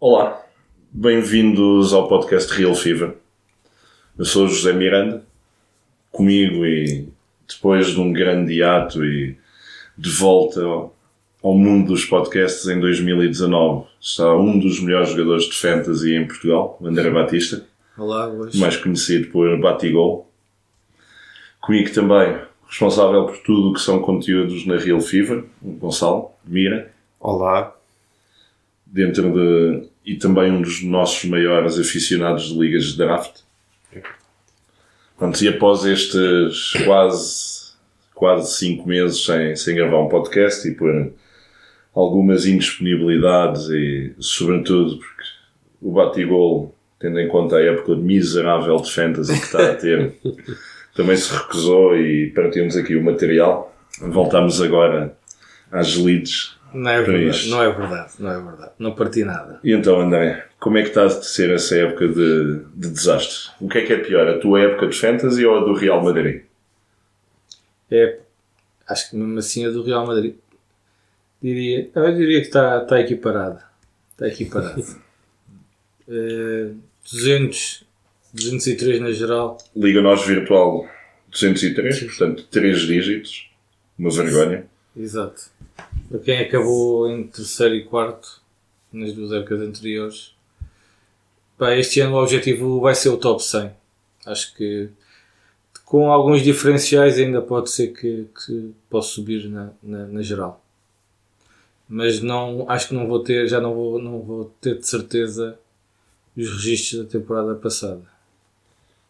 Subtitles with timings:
[0.00, 0.44] Olá,
[0.92, 3.16] bem-vindos ao podcast Real Fever.
[4.16, 5.24] Eu sou o José Miranda,
[6.12, 7.08] comigo e
[7.48, 9.36] depois de um grande hiato e
[9.96, 10.96] de volta ao,
[11.42, 16.78] ao mundo dos podcasts em 2019, está um dos melhores jogadores de fantasy em Portugal,
[16.80, 18.56] André Batista, Olá, hoje.
[18.56, 20.30] mais conhecido por Batigol.
[21.60, 26.92] Comigo também, responsável por tudo o que são conteúdos na Real Fever, o Gonçalo Mira.
[27.18, 27.74] Olá,
[28.86, 29.87] dentro de.
[30.08, 33.40] E também um dos nossos maiores aficionados de ligas de draft.
[35.18, 37.72] Pronto, e após estes quase,
[38.14, 41.12] quase cinco meses sem, sem gravar um podcast e por
[41.94, 45.24] algumas indisponibilidades e, sobretudo, porque
[45.82, 50.14] o Batigol, tendo em conta a época miserável de fantasy que está a ter,
[50.96, 53.76] também se recusou e partimos aqui o material.
[54.00, 55.14] Voltamos agora
[55.70, 58.72] às leads Não é verdade, não é verdade, não é verdade.
[58.78, 59.60] Não parti nada.
[59.64, 63.50] E então, André, como é que está a ser essa época de, de desastre?
[63.60, 66.02] O que é que é pior, a tua época de fantasy ou a do Real
[66.02, 66.42] Madrid?
[67.90, 68.18] É,
[68.86, 70.34] acho que mesmo assim a do Real Madrid.
[71.42, 73.64] Diria, eu diria que está, está equiparada.
[74.12, 74.82] Está equiparada.
[76.10, 76.70] Eh,
[77.12, 77.84] 200,
[78.32, 79.58] 203 na geral.
[79.76, 80.88] Liga Nós Virtual
[81.30, 83.50] 203, portanto, 3 dígitos.
[83.98, 84.64] Uma vergonha.
[84.96, 85.50] Exato.
[86.08, 88.40] Para quem acabou em terceiro e quarto
[88.92, 90.34] nas duas épocas anteriores.
[91.56, 93.70] Pá, este ano o objetivo vai ser o top 100.
[94.26, 94.88] Acho que
[95.84, 100.62] com alguns diferenciais ainda pode ser que, que possa subir na, na, na geral.
[101.88, 105.58] Mas não, acho que não vou ter, já não vou, não vou ter de certeza
[106.36, 108.02] os registros da temporada passada.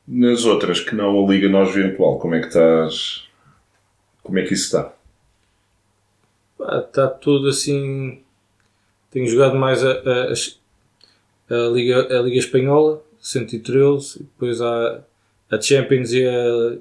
[0.06, 3.28] Nas outras que não a Liga Nós Virtual, como é que estás?
[4.22, 4.94] Como é que isso está?
[6.68, 8.20] Pá, Está tudo assim.
[9.10, 15.00] Tenho jogado mais a, a, a, Liga, a Liga Espanhola, 113, e depois há
[15.50, 16.76] a Champions e a,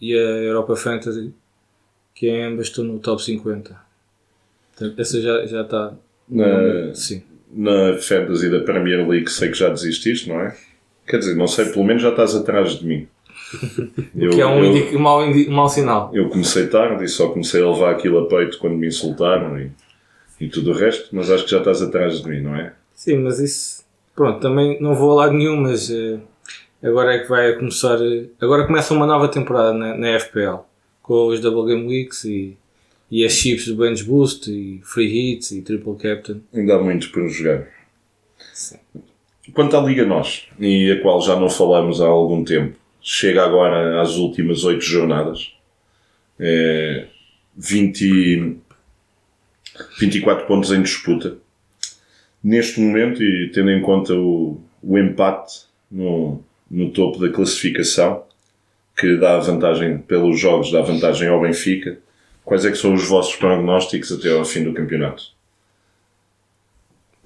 [0.00, 1.34] e a Europa Fantasy,
[2.14, 3.76] que em ambas estão no top 50.
[4.76, 5.92] Portanto, essa já, já está.
[6.28, 7.24] Na, Sim.
[7.52, 10.56] na Fantasy da Premier League sei que já desististe, não é?
[11.04, 13.08] Quer dizer, não sei, pelo menos já estás atrás de mim.
[14.16, 16.10] Eu, que é um, eu- um mau, um mau sinal.
[16.12, 19.70] Eu comecei tarde e só comecei a levar aquilo a peito quando me insultaram e,
[20.40, 22.72] e tudo o resto, mas acho que já estás atrás de mim, não é?
[22.94, 23.84] Sim, mas isso.
[24.14, 26.18] Pronto, também não vou a lado nenhum, mas eh,
[26.82, 27.98] agora é que vai começar.
[28.02, 30.56] eh, agora começa uma nova temporada na, na FPL
[31.02, 32.56] com os Double Game Weeks e,
[33.10, 36.40] e as chips do Bench Boost e Free Hits e Triple Captain.
[36.54, 37.66] Ainda há muito para jogar.
[38.52, 38.76] Sim.
[39.54, 42.74] Quanto à Liga Nós, e a qual já não falamos há algum tempo,
[43.08, 45.52] chega agora às últimas oito jornadas.
[46.40, 47.06] É
[47.56, 48.58] 20,
[50.00, 51.38] 24 pontos em disputa.
[52.42, 58.24] Neste momento, e tendo em conta o, o empate no, no topo da classificação,
[58.96, 61.98] que dá vantagem pelos jogos, dá vantagem ao Benfica,
[62.44, 65.35] quais é que são os vossos prognósticos até ao fim do campeonato?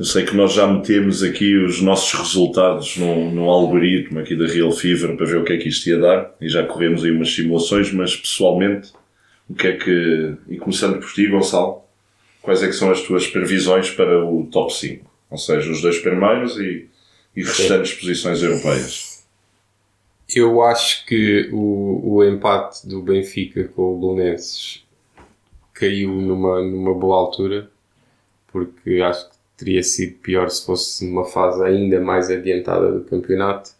[0.00, 4.46] Eu sei que nós já metemos aqui os nossos resultados num, num algoritmo aqui da
[4.46, 7.10] Real Fever para ver o que é que isto ia dar e já corremos aí
[7.10, 8.94] umas simulações, mas pessoalmente,
[9.46, 10.36] o que é que.
[10.48, 11.82] E começando por ti, Gonçalo,
[12.40, 15.04] quais é que são as tuas previsões para o top 5?
[15.28, 16.88] Ou seja, os dois primeiros e,
[17.36, 19.22] e restantes posições europeias.
[20.34, 24.82] eu acho que o, o empate do Benfica com o Belenenses
[25.74, 27.70] caiu numa, numa boa altura,
[28.50, 33.70] porque acho que teria sido pior se fosse numa fase ainda mais adiantada do campeonato.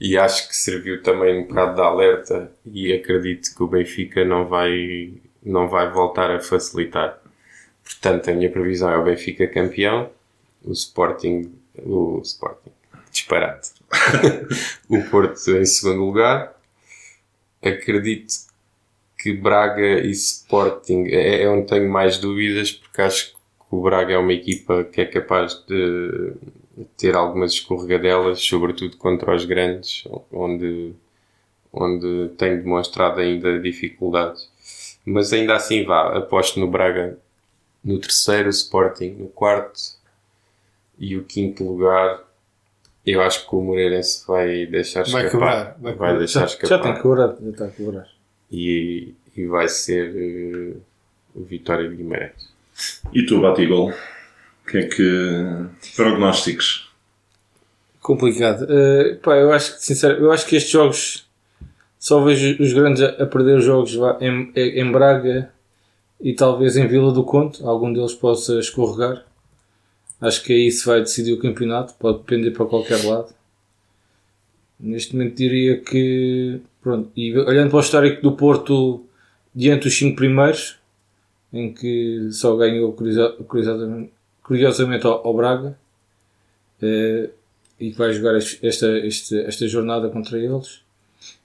[0.00, 4.48] E acho que serviu também um bocado de alerta e acredito que o Benfica não
[4.48, 7.20] vai, não vai voltar a facilitar.
[7.84, 10.10] Portanto, a minha previsão é o Benfica campeão,
[10.64, 12.70] o Sporting, o Sporting,
[13.12, 13.70] disparate,
[14.88, 16.56] o Porto em segundo lugar.
[17.62, 18.32] Acredito
[19.18, 23.39] que Braga e Sporting é, é onde tenho mais dúvidas, porque acho que
[23.70, 26.32] o Braga é uma equipa que é capaz de
[26.96, 30.92] ter algumas escorregadelas, sobretudo contra os grandes, onde,
[31.72, 34.50] onde tem demonstrado ainda dificuldades.
[35.04, 37.18] Mas ainda assim vá, aposto no Braga
[37.82, 39.80] no terceiro, o Sporting no quarto
[40.98, 42.22] e o quinto lugar.
[43.06, 45.30] Eu acho que o Moreirense vai deixar Vai escapar.
[45.30, 46.18] cobrar, vai cobrar.
[46.18, 48.08] deixar Já, escapar já tem que cobrar, já está a cobrar.
[48.52, 50.76] e, e vai ser eh,
[51.34, 52.49] o Vitória de Guimarães.
[53.12, 53.90] E tu, Batigol?
[53.90, 55.66] O que é que.
[55.96, 56.90] prognósticos?
[58.00, 58.66] Complicado.
[58.68, 61.28] Eh, pá, eu acho que, sincero, eu acho que estes jogos
[61.98, 65.52] só vejo os grandes a, perder os jogos em, em Braga
[66.20, 67.62] e talvez em Vila do Conde.
[67.62, 69.24] Algum deles possa escorregar.
[70.20, 73.34] Acho que aí se vai decidir o campeonato, pode depender para qualquer lado.
[74.78, 79.04] Neste momento diria que, pronto, e olhando para o histórico do Porto
[79.54, 80.79] diante dos 5 primeiros,
[81.52, 82.92] em que só ganhou
[84.42, 85.78] curiosamente, ao, Braga,
[86.80, 87.30] eh,
[87.78, 90.80] e que vai jogar esta, esta, esta jornada contra eles,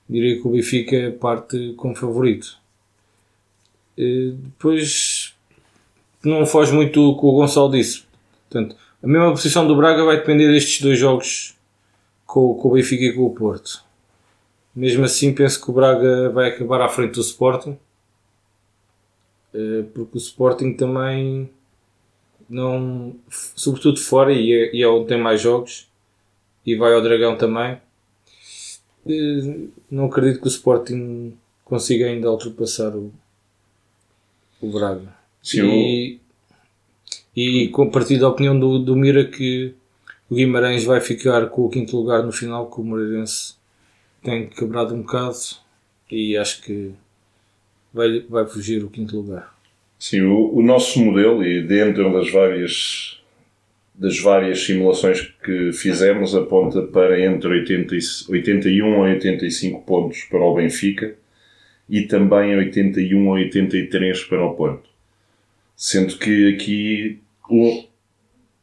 [0.08, 2.58] diria que o Benfica parte como favorito.
[3.98, 5.34] Eh, depois
[6.24, 8.04] não foge muito o que o Gonçalo disse.
[8.50, 11.56] Portanto, a mesma posição do Braga vai depender destes dois jogos
[12.26, 13.84] com, com o Benfica e com o Porto.
[14.76, 17.78] Mesmo assim, penso que o Braga vai acabar à frente do Sporting,
[19.94, 21.50] porque o Sporting também
[22.50, 23.16] não,
[23.56, 25.88] sobretudo fora, e é, e é onde tem mais jogos,
[26.66, 27.78] e vai ao Dragão também.
[29.08, 33.12] Eh, não acredito que o Sporting consiga ainda ultrapassar o,
[34.62, 35.14] o Braga.
[35.42, 36.20] Sim,
[37.36, 39.74] e, e compartilho a opinião do, do Mira que
[40.30, 43.56] o Guimarães vai ficar com o quinto lugar no final, que o Moreirense
[44.24, 45.38] tem quebrado um bocado
[46.10, 46.94] e acho que
[47.96, 49.56] vai, vai fugir o quinto lugar.
[49.98, 53.22] Sim, o, o nosso modelo e dentro das várias
[53.98, 60.42] das várias simulações que fizemos aponta para entre 80 e, 81 a 85 pontos para
[60.42, 61.16] o Benfica
[61.90, 64.90] e também 81 a 83 para o Porto.
[65.78, 67.20] Sendo que aqui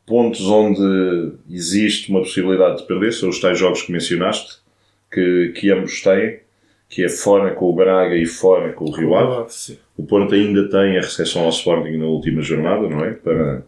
[0.05, 4.59] pontos onde existe uma possibilidade de perder são os tais jogos que mencionaste,
[5.11, 6.41] que, que ambos têm,
[6.93, 9.79] que é fora com o Braga e fora com o Rio Ave.
[9.97, 13.13] O Porto ainda tem a recepção ao Sporting na última jornada, não é?
[13.13, 13.63] Para,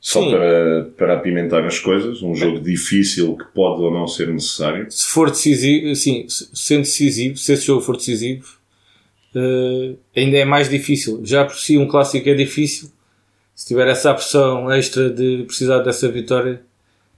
[0.00, 4.90] só para, para apimentar as coisas, um jogo difícil que pode ou não ser necessário.
[4.90, 8.44] Se for decisivo, sim, sendo decisivo, se esse jogo for decisivo,
[9.36, 11.20] uh, ainda é mais difícil.
[11.24, 12.90] Já por si um clássico é difícil,
[13.54, 16.60] se tiver essa pressão extra de precisar dessa vitória,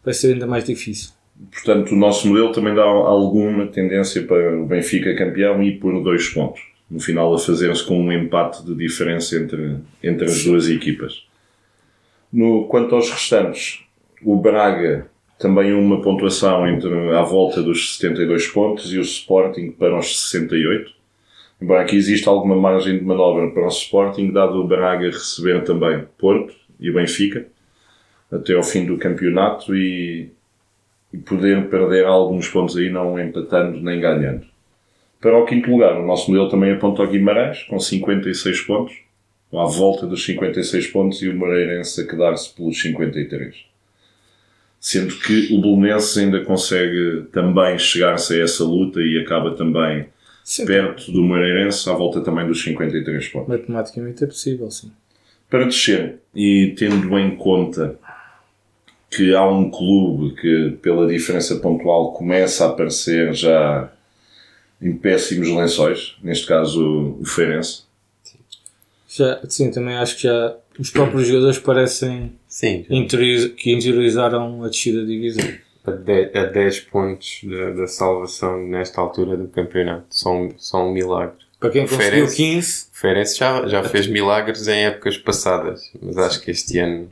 [0.05, 1.16] vai ser ainda mais difícil.
[1.53, 6.29] Portanto, o nosso modelo também dá alguma tendência para o Benfica campeão e por dois
[6.29, 6.63] pontos.
[6.91, 11.27] No final, a fazer-se com um empate de diferença entre, entre as duas equipas.
[12.33, 13.83] No, quanto aos restantes,
[14.23, 19.99] o Braga também uma pontuação entre à volta dos 72 pontos e o Sporting para
[19.99, 20.93] os 68.
[21.61, 26.05] Embora aqui exista alguma margem de manobra para o Sporting, dado o Braga receber também
[26.19, 27.47] Porto e Benfica
[28.31, 30.31] até ao fim do campeonato e,
[31.17, 34.47] e poder perder alguns pontos aí não empatando nem ganhando.
[35.21, 38.95] Para o quinto lugar, o nosso modelo também aponta ao Guimarães, com 56 pontos,
[39.53, 43.57] à volta dos 56 pontos, e o Moreirense a quedar-se pelos 53.
[44.79, 50.07] Sendo que o Belenenses ainda consegue também chegar-se a essa luta e acaba também
[50.45, 50.67] sim.
[50.67, 53.49] perto do Moreirense, à volta também dos 53 pontos.
[53.49, 54.93] Matematicamente é possível, sim.
[55.49, 57.99] Para descer, e tendo em conta
[59.11, 63.93] que há um clube que, pela diferença pontual, começa a aparecer já
[64.81, 67.85] em péssimos lençóis, neste caso o Feirense.
[68.23, 68.39] Sim.
[69.09, 74.69] Já, sim, também acho que já os próprios jogadores parecem sim, interioriz, que interiorizaram a
[74.69, 75.47] descida da divisão
[75.87, 77.41] a 10, pontos
[77.77, 80.07] da, salvação nesta altura do campeonato.
[80.11, 81.37] São, são um milagre.
[81.61, 82.89] Para quem conseguiu 15.
[82.93, 87.11] Ferenc já, já fez milagres em épocas passadas, mas acho que este ano.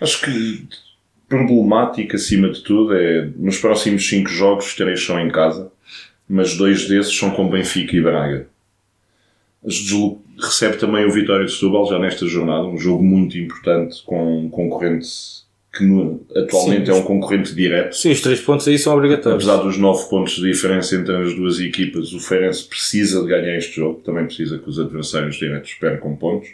[0.00, 0.68] Acho que
[1.28, 5.70] problemático acima de tudo é nos próximos 5 jogos, três são em casa,
[6.28, 8.48] mas dois desses são com Benfica e Braga.
[10.38, 14.50] Recebe também o Vitória de Setúbal já nesta jornada, um jogo muito importante com um
[14.50, 15.08] concorrente
[15.76, 16.92] que no, atualmente Sim.
[16.92, 17.94] é um concorrente direto.
[17.94, 19.46] Sim, os três pontos aí são obrigatórios.
[19.46, 23.56] Apesar dos nove pontos de diferença entre as duas equipas, o Feirense precisa de ganhar
[23.56, 26.48] este jogo, também precisa que os adversários diretos percam pontos.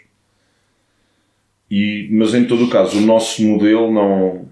[1.70, 4.48] E, mas em todo o caso, o nosso modelo não,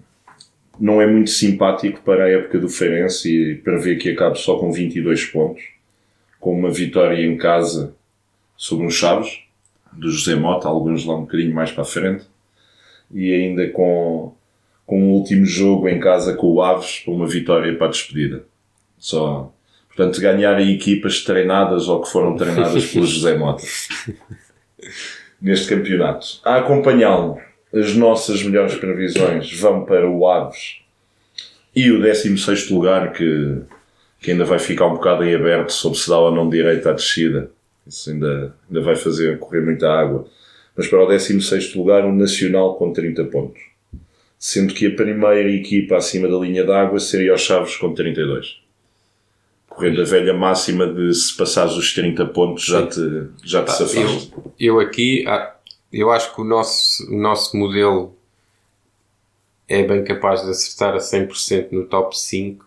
[0.80, 4.58] não é muito simpático para a época do Feirense e para ver que acabe só
[4.58, 5.62] com 22 pontos,
[6.40, 7.94] com uma vitória em casa
[8.56, 9.42] sobre um Chaves,
[9.92, 12.24] do José Mota, alguns lá um bocadinho mais para a frente,
[13.12, 14.32] e ainda com
[14.86, 18.44] com o último jogo em casa com o Aves para uma vitória para a despedida.
[18.98, 19.52] Só,
[19.86, 23.62] portanto, ganharem equipas treinadas ou que foram treinadas pelo José Mota
[25.40, 26.40] neste campeonato.
[26.44, 27.38] A acompanhá-lo,
[27.72, 30.80] as nossas melhores previsões vão para o Aves
[31.74, 33.58] e o 16 lugar que,
[34.20, 36.92] que ainda vai ficar um bocado em aberto sobre se dá ou não direito à
[36.92, 37.50] descida.
[37.86, 40.26] Isso ainda, ainda vai fazer correr muita água.
[40.76, 43.70] Mas para o 16 lugar, o Nacional com 30 pontos
[44.40, 48.58] sendo que a primeira equipa acima da linha d'água seria os Chaves com 32.
[49.68, 54.48] Correndo a velha máxima de se passares os 30 pontos já te, já te Eu,
[54.58, 55.54] eu aqui, ah,
[55.92, 58.14] eu acho que o nosso, o nosso modelo
[59.68, 62.64] é bem capaz de acertar a 100% no top 5,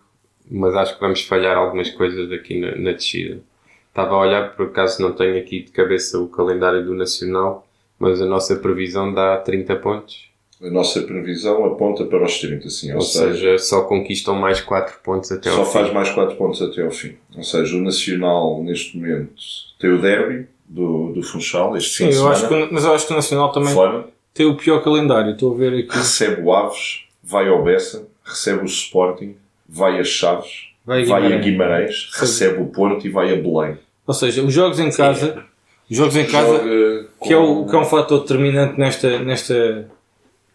[0.50, 3.40] mas acho que vamos falhar algumas coisas aqui na, na descida.
[3.88, 7.66] Estava a olhar, por acaso não tenho aqui de cabeça o calendário do Nacional,
[7.98, 10.28] mas a nossa previsão dá 30 pontos.
[10.62, 12.90] A nossa previsão aponta para os 30, sim.
[12.90, 15.72] Ou, Ou seja, só conquistam mais 4 pontos até só ao fim.
[15.72, 17.16] faz mais 4 pontos até ao fim.
[17.36, 19.34] Ou seja, o Nacional, neste momento,
[19.78, 22.84] tem o derby do, do Funchal, este Sim, fim de eu semana, acho que, mas
[22.84, 25.32] eu acho que o Nacional também fora, tem o pior calendário.
[25.32, 25.96] Estou a ver aqui.
[25.96, 29.36] recebe o Aves, vai ao Bessa, recebe o Sporting,
[29.68, 31.44] vai a Chaves, Vai a vai a Guimarães.
[31.44, 33.78] Guimarães, recebe o Porto e vai a Belém.
[34.06, 35.42] Ou seja, os jogos em casa,
[35.90, 39.88] os jogos em casa, Joga que é, o, que é um fator determinante nesta, nesta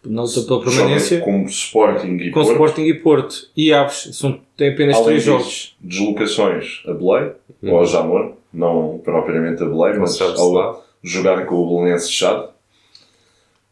[0.04, 2.52] na luta pela permanência, com Sporting e com Porto.
[2.52, 5.76] Sporting e Porto e Aves, são, têm apenas Além três disso, jogos.
[5.80, 7.32] deslocações a Belém,
[7.64, 12.48] ou ao Jamor, não propriamente a Belém, mas ao jogar com o Belenenses Chade.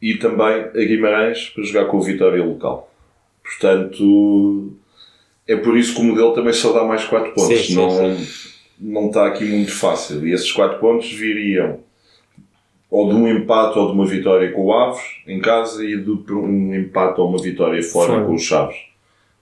[0.00, 2.88] E também a Guimarães para jogar com o Vitória local.
[3.42, 4.72] Portanto,
[5.46, 7.58] é por isso que o modelo também só dá mais 4 pontos.
[7.58, 8.16] Sim, sim, não,
[8.78, 10.26] não está aqui muito fácil.
[10.26, 11.80] E esses 4 pontos viriam
[12.90, 16.10] ou de um empate ou de uma vitória com o Aves em casa e de
[16.10, 18.24] um empate ou uma vitória fora, Fora.
[18.24, 18.76] com os Chaves.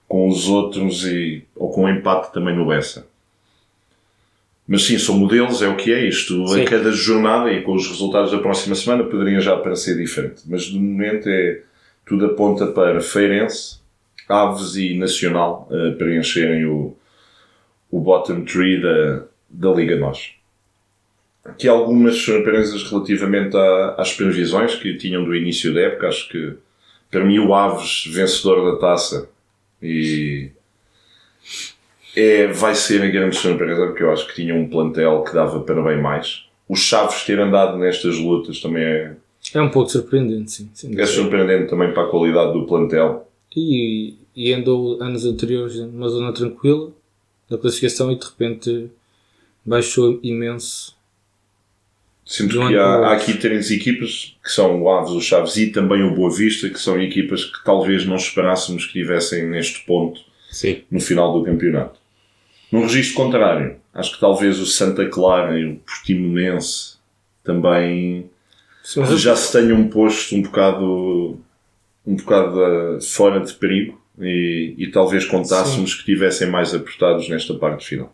[0.07, 3.07] Com os outros e, ou com um empate também no Bessa.
[4.67, 6.45] Mas sim, são modelos, é o que é isto.
[6.47, 6.61] Sim.
[6.61, 10.41] A cada jornada e com os resultados da próxima semana poderiam já parecer diferente.
[10.45, 11.61] Mas de momento é
[12.05, 13.79] tudo aponta para Feirense,
[14.27, 16.95] Aves e Nacional preencherem o,
[17.89, 20.31] o bottom tree da, da Liga Nós.
[21.45, 26.09] Aqui algumas surpresas relativamente à- às previsões que tinham do início da época.
[26.09, 26.53] Acho que
[27.09, 29.29] para mim o Aves vencedor da taça
[29.81, 30.49] e
[32.17, 35.59] é, vai ser a grande surpresa porque eu acho que tinha um plantel que dava
[35.59, 36.47] para bem mais.
[36.67, 39.15] O Chaves ter andado nestas lutas também é,
[39.53, 40.69] É um pouco surpreendente, sim.
[40.73, 43.29] sem é surpreendente também para a qualidade do plantel.
[43.55, 46.91] E, e andou anos anteriores numa zona tranquila
[47.47, 48.89] da classificação e de repente
[49.63, 50.97] baixou imenso.
[52.25, 56.01] Sinto que há, há aqui três equipas que são o Aves, o Chaves e também
[56.01, 60.19] o Boa Vista, que são equipas que talvez não esperássemos que estivessem neste ponto
[60.51, 60.81] Sim.
[60.89, 62.06] no final do campeonato.
[62.71, 66.97] No registro contrário, acho que talvez o Santa Clara e o Portimonense
[67.43, 68.29] também
[68.83, 71.39] Sim, já se tenham posto um bocado,
[72.05, 77.53] um bocado ah, fora de perigo e, e talvez contássemos que estivessem mais apertados nesta
[77.53, 78.13] parte final.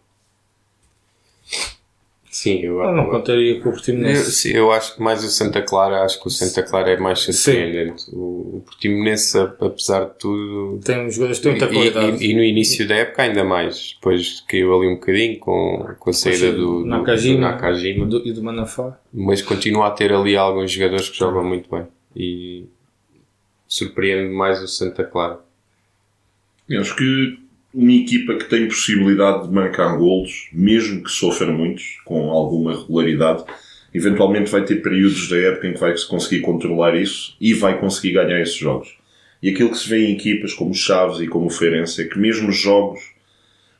[2.43, 4.31] Sim, eu, eu não eu, contaria com o eu, Portimonense.
[4.31, 7.19] sim, eu acho que mais o Santa Clara, acho que o Santa Clara é mais
[7.19, 8.03] surpreendente.
[8.11, 12.25] O, o Portimonense, apesar de tudo, Tem jogadores têm muita e, qualidade.
[12.25, 13.93] e- e no início da época ainda mais.
[13.95, 17.35] Depois caiu ali um bocadinho com, com a saída do do, Nakajima.
[17.35, 18.05] do Nakajima.
[18.05, 18.99] do- e do Manafá.
[19.13, 21.87] Mas continua a ter ali alguns jogadores que jogam muito bem.
[22.15, 22.65] E
[23.67, 25.39] surpreende mais o Santa Clara.
[26.69, 27.39] Eu acho que
[27.73, 33.43] uma equipa que tem possibilidade de marcar golos, mesmo que sofra muitos, com alguma regularidade,
[33.93, 38.13] eventualmente vai ter períodos da época em que vai conseguir controlar isso e vai conseguir
[38.13, 38.95] ganhar esses jogos.
[39.41, 42.49] E aquilo que se vê em equipas como Chaves e como Feirense é que mesmo
[42.49, 43.01] os jogos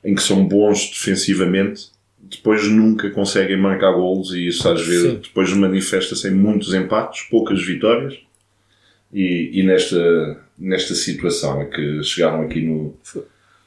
[0.04, 1.88] em que são bons defensivamente,
[2.22, 5.20] depois nunca conseguem marcar golos e isso às vezes Sim.
[5.24, 8.18] depois manifesta-se em muitos empates, poucas vitórias
[9.14, 12.98] e, e nesta, nesta situação é que chegaram aqui no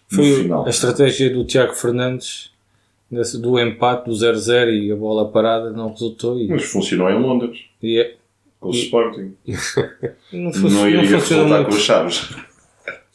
[0.09, 2.51] Foi a estratégia do Tiago Fernandes
[3.41, 6.39] do empate do 0-0 e a bola parada não resultou.
[6.41, 8.15] E, Mas funcionou em Londres, e é-
[8.61, 9.33] com o E- Sporting.
[10.33, 11.69] não, fun- Não não iria resultar muito.
[11.69, 12.31] com os Chaves.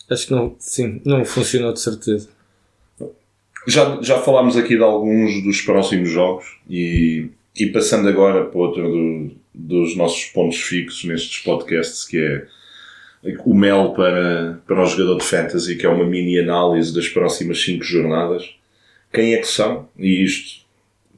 [0.09, 2.29] Acho que não, sim, não funcionou de certeza.
[3.67, 8.81] Já, já falámos aqui de alguns dos próximos jogos e, e passando agora para outro
[8.89, 12.47] do- dos nossos pontos fixos nestes podcasts, que é
[13.45, 17.63] o Mel para, para o jogador de Fantasy, que é uma mini análise das próximas
[17.63, 18.55] 5 jornadas.
[19.13, 19.87] Quem é que são?
[19.97, 20.65] E isto,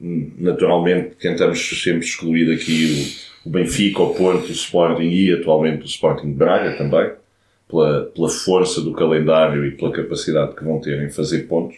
[0.00, 5.86] naturalmente, tentamos sempre excluir aqui o, o Benfica, o Porto, o Sporting e atualmente o
[5.86, 7.12] Sporting de Braga também,
[7.68, 11.76] pela, pela força do calendário e pela capacidade que vão ter em fazer pontos.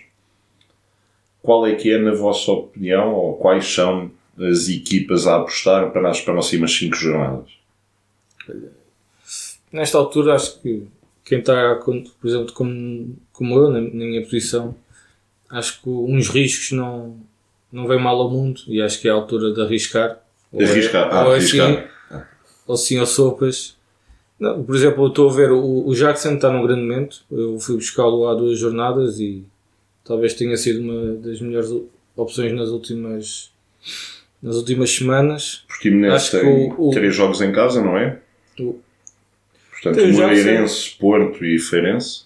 [1.40, 6.11] Qual é que é, na vossa opinião, ou quais são as equipas a apostar para
[6.11, 7.50] as próximas 5 jornadas?
[9.73, 10.85] Nesta altura, acho que
[11.25, 14.75] quem está, por exemplo, como, como eu, na, na minha posição,
[15.50, 17.16] acho que uns riscos não,
[17.73, 20.18] não vem mal ao mundo e acho que é a altura de arriscar.
[20.52, 21.70] Ou é- Arriscar, ah, ou é arriscar.
[21.70, 22.26] Assim,
[22.66, 23.76] ou sim, ou sopas.
[24.38, 27.23] Não, por exemplo, eu estou a ver o, o Jackson está num grande momento.
[27.30, 29.44] Eu fui buscá-lo há duas jornadas e
[30.04, 31.70] talvez tenha sido uma das melhores
[32.14, 33.50] opções nas últimas,
[34.42, 35.64] nas últimas semanas.
[35.68, 38.20] Portimonense Acho que tem o- o- 3 jogos em casa, não é?
[38.61, 38.78] O-
[39.88, 40.26] Portanto, Tem o Jackson.
[40.42, 42.24] Moreirense, Porto e Feirense.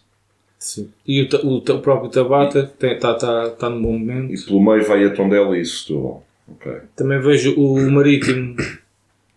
[0.59, 0.91] Sim.
[1.07, 4.33] E o, o, o próprio Tabata está tá, tá num bom momento.
[4.35, 6.25] E pelo meio vai a Tondela e Setúbal.
[6.49, 6.73] Ok.
[6.97, 8.57] Também vejo o Marítimo.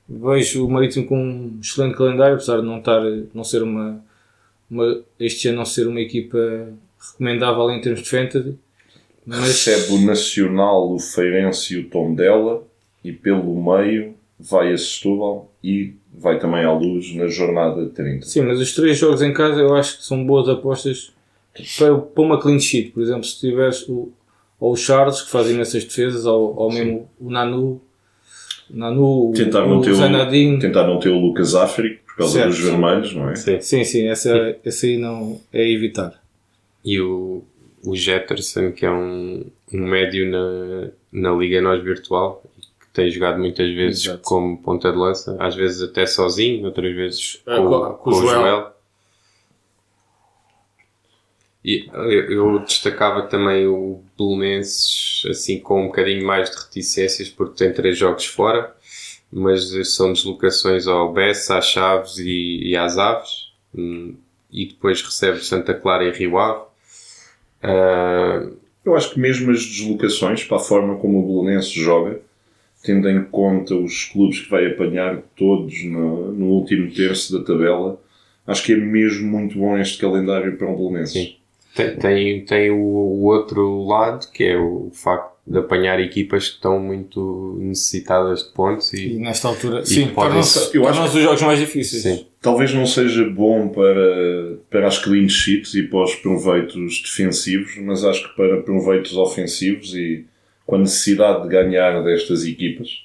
[0.10, 3.02] Vejo o Marítimo com um excelente calendário, apesar de não, estar,
[3.34, 4.04] não ser uma,
[4.70, 6.38] uma- Este ano não ser uma equipa
[7.00, 8.58] recomendável em termos de fantasy.
[9.26, 12.64] Mas Recebe o Nacional, o Feirense e o Tondela.
[13.04, 18.26] E pelo meio vai a Setúbal e vai também à luz na jornada 30.
[18.26, 21.12] Sim, mas os três jogos em casa eu acho que são boas apostas
[21.78, 22.92] para, para uma clean sheet.
[22.92, 24.12] Por exemplo, se tiveres o,
[24.60, 27.82] ou o Charles, que faz imensas defesas, ou, ou mesmo o Nanu,
[28.70, 32.18] o Nanu Tentar o, não, o ter o, tentar não ter o Lucas África por
[32.18, 32.50] causa Certo.
[32.50, 33.36] dos vermelhos, não é?
[33.36, 33.60] Sim.
[33.60, 36.22] Sim, sim, essa, essa aí não é evitar.
[36.86, 37.44] E o,
[37.84, 42.44] o Jetterson, que é um, um médio na, na Liga Nós Virtual,
[42.94, 44.22] tem jogado muitas vezes Exato.
[44.24, 47.98] como ponta de lança, às vezes até sozinho, outras vezes É, com, com- com o
[47.98, 48.42] com o Joel.
[48.42, 48.74] Joel.
[51.66, 51.88] E
[52.30, 57.98] eu, destacava também o Belenenses, assim, com um bocadinho mais de reticências, porque tem três
[57.98, 58.76] jogos fora,
[59.32, 64.16] mas são deslocações ao Bessa, às Chaves e, e às Aves, Hum,
[64.52, 66.62] e depois recebe Santa Clara e Rio Ave.
[67.64, 68.46] Ah,
[68.86, 72.22] Eu acho que mesmo as deslocações, para a forma como o Belenense joga,
[72.84, 78.00] tendo em conta os clubes que vai apanhar todos no, no último terço da tabela,
[78.46, 81.14] acho que é mesmo muito bom este calendário para o Belenenses.
[81.14, 81.36] Sim.
[81.76, 86.56] Tem, tem, tem o, o outro lado, que é o facto de apanhar equipas que
[86.56, 90.94] estão muito necessitadas de pontos E e, nesta altura, E sim, podem- tornam-se eu acho
[90.94, 92.04] tornam-se os jogos mais difíceis.
[92.04, 97.76] sim, Talvez não seja bom para, para as clean sheets e para os proveitos defensivos,
[97.82, 100.26] mas acho que para proveitos ofensivos e
[100.66, 103.04] com a necessidade de ganhar destas equipas,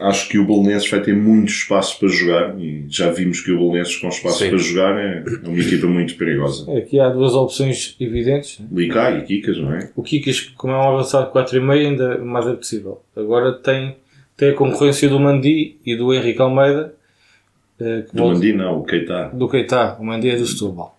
[0.00, 3.58] acho que o Belenenses vai ter muito espaço para jogar e já vimos que o
[3.58, 4.48] Belenenses com espaço Sim.
[4.50, 6.76] para jogar é uma equipa muito perigosa.
[6.76, 8.60] Aqui há duas opções evidentes.
[8.70, 9.90] Licá e Kikas, não é?
[9.94, 13.00] O Kikas, como é um avançado de 4,5, ainda mais é possível.
[13.16, 13.96] Agora tem,
[14.36, 16.94] tem a concorrência do Mandi e do Henrique Almeida.
[17.80, 19.30] eh, que Do Mandi não, o Keita.
[19.32, 19.96] do Keita.
[20.00, 20.96] O Mandi é do Setúbal.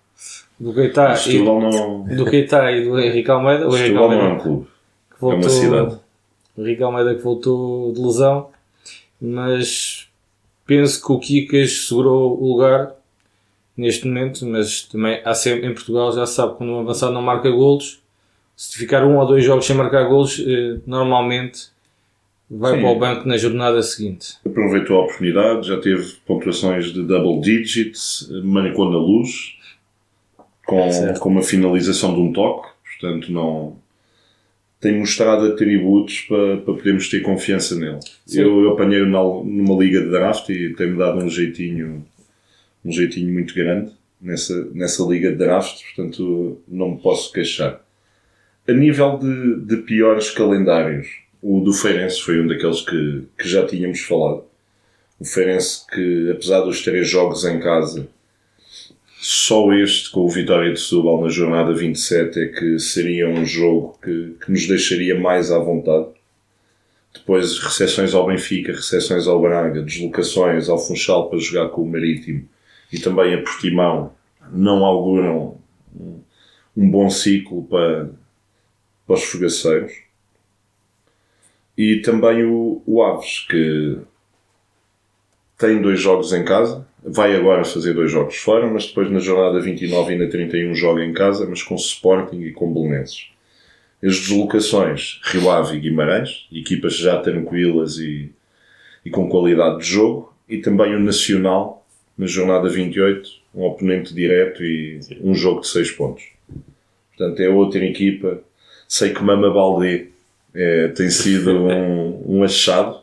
[0.60, 3.66] Do Keita, e, Setúbal não, do Keita e do Henrique Almeida.
[3.66, 4.68] o O Henrique Setúbal não é Almeida um clube.
[5.24, 5.98] Voltou, uma cidade.
[6.56, 8.50] O Henrique Almeida que voltou de lesão.
[9.20, 10.08] Mas
[10.66, 12.94] penso que o Kikas segurou o lugar
[13.76, 14.46] neste momento.
[14.46, 18.02] Mas também há sempre, em Portugal já se sabe quando um avançado não marca golos.
[18.56, 21.74] Se ficar um ou dois jogos sem marcar golos, eh, normalmente
[22.50, 22.82] vai Sim.
[22.82, 24.38] para o banco na jornada seguinte.
[24.46, 29.58] aproveitou a oportunidade, já teve pontuações de double digits, marcou na luz,
[30.66, 33.76] com, com uma finalização de um toque, portanto não
[34.84, 38.00] tem mostrado atributos para, para podermos ter confiança nele.
[38.26, 38.42] Sim.
[38.42, 42.06] Eu, eu apanhei-o numa liga de draft e tem-me dado um jeitinho,
[42.84, 47.82] um jeitinho muito grande nessa, nessa liga de draft, portanto não me posso queixar.
[48.68, 51.08] A nível de, de piores calendários,
[51.42, 54.44] o do Feirense foi um daqueles que, que já tínhamos falado.
[55.18, 58.06] O Feirense que, apesar dos três jogos em casa,
[59.26, 63.98] só este com o Vitória de Setúbal na jornada 27 é que seria um jogo
[64.04, 66.08] que, que nos deixaria mais à vontade.
[67.14, 72.50] Depois, recepções ao Benfica, recepções ao Braga, deslocações ao Funchal para jogar com o Marítimo
[72.92, 74.12] e também a Portimão
[74.52, 75.58] não auguram
[76.76, 78.10] um, bom ciclo para,
[79.08, 79.94] para os fogaceiros.
[81.78, 84.00] E também o, o Aves, que
[85.58, 89.60] tem dois jogos em casa, vai agora fazer dois jogos fora, mas depois na jornada
[89.60, 93.30] 29 e na 31 joga em casa, mas com Sporting e com Belenenses.
[94.04, 98.32] As deslocações, Rio Ave e Guimarães, equipas já tranquilas e,
[99.06, 101.86] e com qualidade de jogo, e também o Nacional,
[102.18, 106.24] na jornada 28, um oponente direto e um jogo de 6 pontos.
[107.16, 108.42] Portanto, é outra equipa.
[108.88, 110.08] Sei que Mama Baldé
[110.54, 113.03] é, tem sido um, um achado.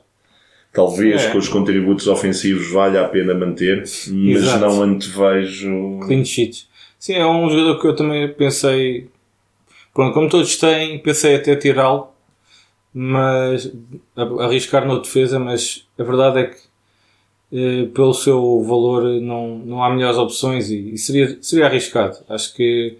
[0.73, 1.31] Talvez É.
[1.33, 4.61] com os contributos ofensivos valha a pena manter, mas Exato.
[4.61, 6.01] não antevejo.
[6.07, 6.69] Clean sheet.
[6.99, 9.09] Sim, é um jogador que eu também pensei.
[9.93, 12.09] Pronto, como todos têm, pensei até tirá-lo,
[12.95, 13.73] mas
[14.39, 15.39] arriscar na defesa.
[15.39, 16.57] Mas a verdade é que,
[17.53, 22.19] eh, pelo seu valor, não, não há melhores opções e, e seria, seria arriscado.
[22.29, 22.97] Acho que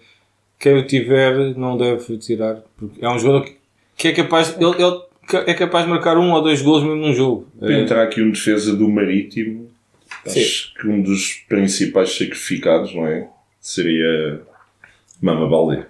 [0.59, 3.55] quem o tiver não deve tirar, porque é um jogador que,
[3.95, 4.55] que é capaz.
[4.59, 5.01] Ele, ele
[5.37, 7.47] é capaz de marcar um ou dois gols mesmo num jogo.
[7.59, 9.69] Para Eh, entrar aqui um defesa do Marítimo,
[10.25, 13.27] acho que um dos principais sacrificados, não é?
[13.59, 14.41] Seria
[15.21, 15.87] Mama Baldé.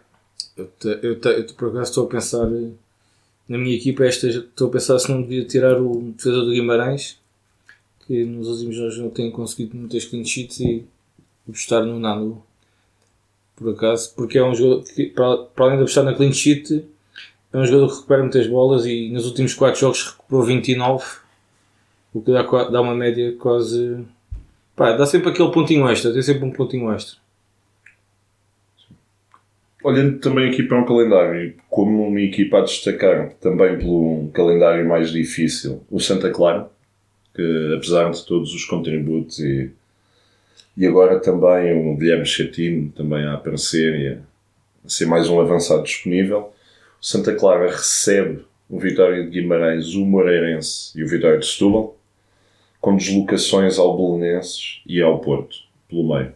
[0.58, 2.70] Eu, te- eu, te- eu te- por acaso estou a pensar eh,
[3.48, 7.18] na minha equipa esta estou a pensar se não devia tirar o defesa do Guimarães
[8.06, 10.84] que nos últimos jogos não tem conseguido muitas clean sheets e
[11.48, 12.44] apostar no Nanu,
[13.56, 16.84] por acaso, porque é um jogador que, para, para além de apostar na clean sheet,
[17.54, 21.06] é um jogador que recupera muitas bolas e nos últimos 4 jogos recuperou 29,
[22.14, 24.06] o que dá, dá uma média quase.
[24.76, 27.20] Pá, dá sempre aquele pontinho extra, tem sempre um pontinho extra.
[29.84, 35.12] Olhando também aqui para um calendário, como uma equipa a destacar também pelo calendário mais
[35.12, 36.70] difícil, o Santa Clara,
[37.34, 39.72] que apesar de todos os contributos e,
[40.78, 44.18] e agora também o Guilherme Chatino também a aparecer e a,
[44.88, 46.54] ser mais um avançado disponível,
[47.02, 51.98] Santa Clara recebe o Vitória de Guimarães, o Moreirense e o Vitória de Setúbal,
[52.80, 55.56] com deslocações ao Belenenses e ao Porto,
[55.90, 56.34] pelo meio.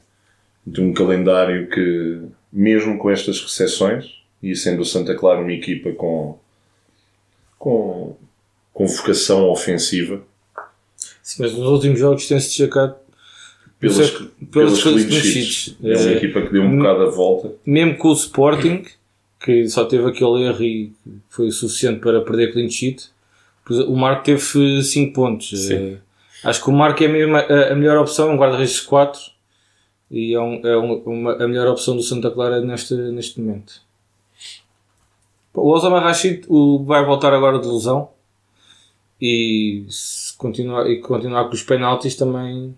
[0.68, 4.06] Então, um calendário que, mesmo com estas recessões,
[4.42, 6.38] e sendo o Santa Clara uma equipa com,
[7.58, 8.16] com,
[8.74, 10.22] com vocação ofensiva,
[11.22, 12.96] Sim, mas nos últimos jogos tem-se destacado
[13.80, 14.12] pelas,
[14.52, 15.76] pelas pelas clean sheets.
[15.84, 16.14] É uma É.
[16.18, 17.54] equipa que deu um bocado a volta.
[17.66, 18.86] mesmo com o Sporting,
[19.46, 20.92] que só teve aquele erro e
[21.30, 23.10] foi o suficiente para perder clean sheet,
[23.88, 25.50] o Marco teve 5 pontos.
[25.68, 25.76] Sim.
[25.76, 25.98] Eh,
[26.44, 29.20] acho que o Marco é mesmo a, a melhor opção, um guarda-redes 4
[30.10, 33.82] e é, um- é um- uma, a melhor opção do Santa Clara neste, neste momento.
[35.54, 38.10] O Osama Rashid o, vai voltar agora de lesão
[39.22, 42.76] e se continuar, e continuar com os penaltis também.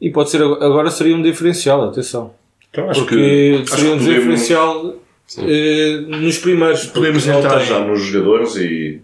[0.00, 2.34] E pode ser ag- agora seria um diferencial, atenção.
[2.70, 3.16] Então, acho Porque
[3.64, 4.94] que, seria um que podemos,
[5.38, 6.86] eh, nos primeiros.
[6.86, 9.00] podemos entrar tem- já nos jogadores e,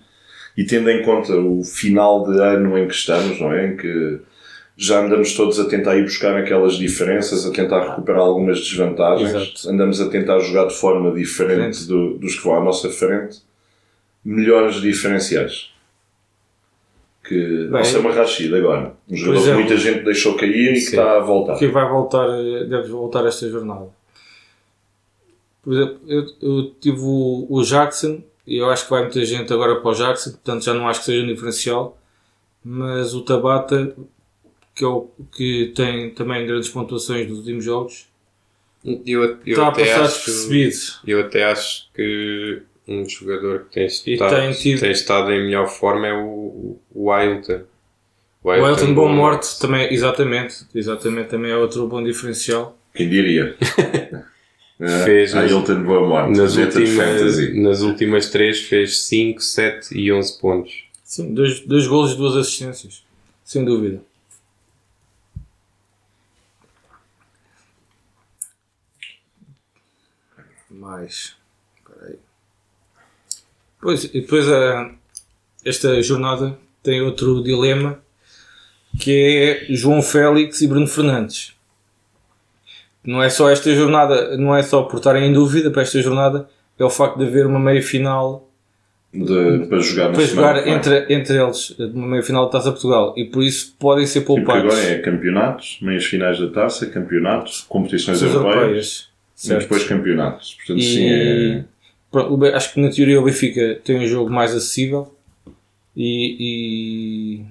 [0.57, 3.69] e tendo em conta o final de ano em que estamos, não é?
[3.69, 4.19] Em que
[4.79, 9.71] já andamos todos a tentar ir buscar aquelas diferenças, a tentar recuperar algumas desvantagens, Exato.
[9.71, 13.39] andamos a tentar jogar de forma diferente do- dos que vão à nossa frente,
[14.25, 15.71] melhores diferenciais.
[17.27, 20.79] Que Bem, Osama Rashid agora, um jogador que exemplo, muita gente deixou cair e que
[20.79, 21.57] está a voltar.
[21.59, 23.89] que vai voltar, eh, deve voltar esta jornada.
[25.67, 29.53] Por exemplo, eu, eu tive o, o Jackson e eu acho que vai muita gente
[29.53, 31.99] agora para o Jackson, portanto já não acho que seja um diferencial,
[32.65, 33.97] mas o Tabata,
[34.73, 38.07] que, é o, que tem também grandes pontuações nos últimos jogos,
[39.05, 40.77] Eu, eu está a passar acho, despercebido.
[41.05, 45.67] eu até acho que um jogador que tem estado, tem tido- tem estado em melhor
[45.67, 47.63] forma é o, o Ailton.
[48.45, 52.79] O Elton Bom Morte também, exatamente, exatamente, também é outro bom diferencial.
[52.95, 53.57] Quem diria?
[54.79, 57.61] É, Fez a nas- Hilton Boa Morte, Nas últimas, fantasy.
[57.61, 60.85] nas últimas três fez 5, 7 e 11 pontos.
[61.03, 63.03] Sim, dois, dois golos e duas assistências,
[63.45, 64.03] sem dúvida.
[70.71, 71.35] Mais.
[71.79, 72.19] Espera aí.
[73.81, 74.91] Pois, e depois a,
[75.65, 78.01] esta jornada tem outro dilema
[78.99, 81.55] que é João Félix e Bruno Fernandes.
[83.07, 86.49] Não é só esta jornada, não é só por estarem em dúvida para esta jornada,
[86.79, 88.49] é o facto de haver uma meia final
[89.15, 90.75] de- para jogar para jogar vem.
[90.75, 94.27] entre, entre eles numa meia final da Taça Portugal e por isso podem ser Sim,
[94.27, 94.75] poupados.
[94.75, 99.09] agora é campeonatos, meias finais da taça, campeonatos, competições As europeias, europeias.
[99.45, 100.55] e depois campeonatos.
[100.57, 105.15] Portanto, E- sim, é, acho que na teoria o Benfica tem um jogo mais acessível
[105.97, 106.37] e,
[107.41, 107.45] e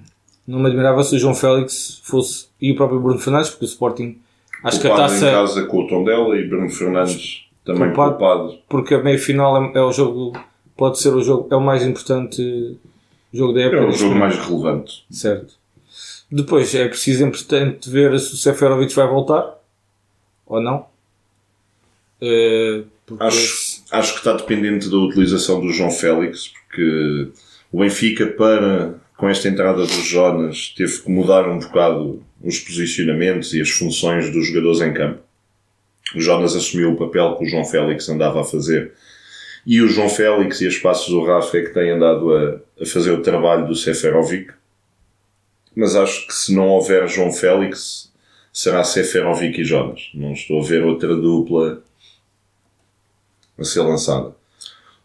[0.46, 3.68] não me admirava se o João Félix fosse e o próprio Bruno Fernandes, porque o
[3.68, 4.18] Sporting
[4.64, 8.58] acho que a poupado em taça, casa com o Tondela e Bruno Fernandes também poupado.
[8.68, 10.32] porque a meia final é, é o jogo,
[10.76, 12.76] pode ser o jogo, é o mais importante
[13.32, 13.82] jogo da época.
[13.82, 15.04] É o jogo mais relevante.
[15.10, 15.54] Certo.
[16.30, 19.58] Depois é preciso importante ver se o Seferovic vai voltar
[20.46, 20.86] ou não.
[22.20, 22.82] Eh,
[23.20, 27.28] Acho, acho que está dependente da utilização do João Félix, porque
[27.70, 33.54] o Benfica, para, com esta entrada do Jonas, teve que mudar um bocado os posicionamentos
[33.54, 35.20] e as funções dos jogadores em campo.
[36.14, 38.92] O Jonas assumiu o papel que o João Félix andava a fazer.
[39.66, 42.86] E o João Félix e as passos do Rafa é que têm andado a, a
[42.86, 44.52] fazer o trabalho do Seferovic.
[45.74, 48.12] Mas acho que se não houver João Félix,
[48.52, 50.10] será Seferovic e Jonas.
[50.14, 51.82] Não estou a ver outra dupla
[53.58, 54.34] a ser lançada.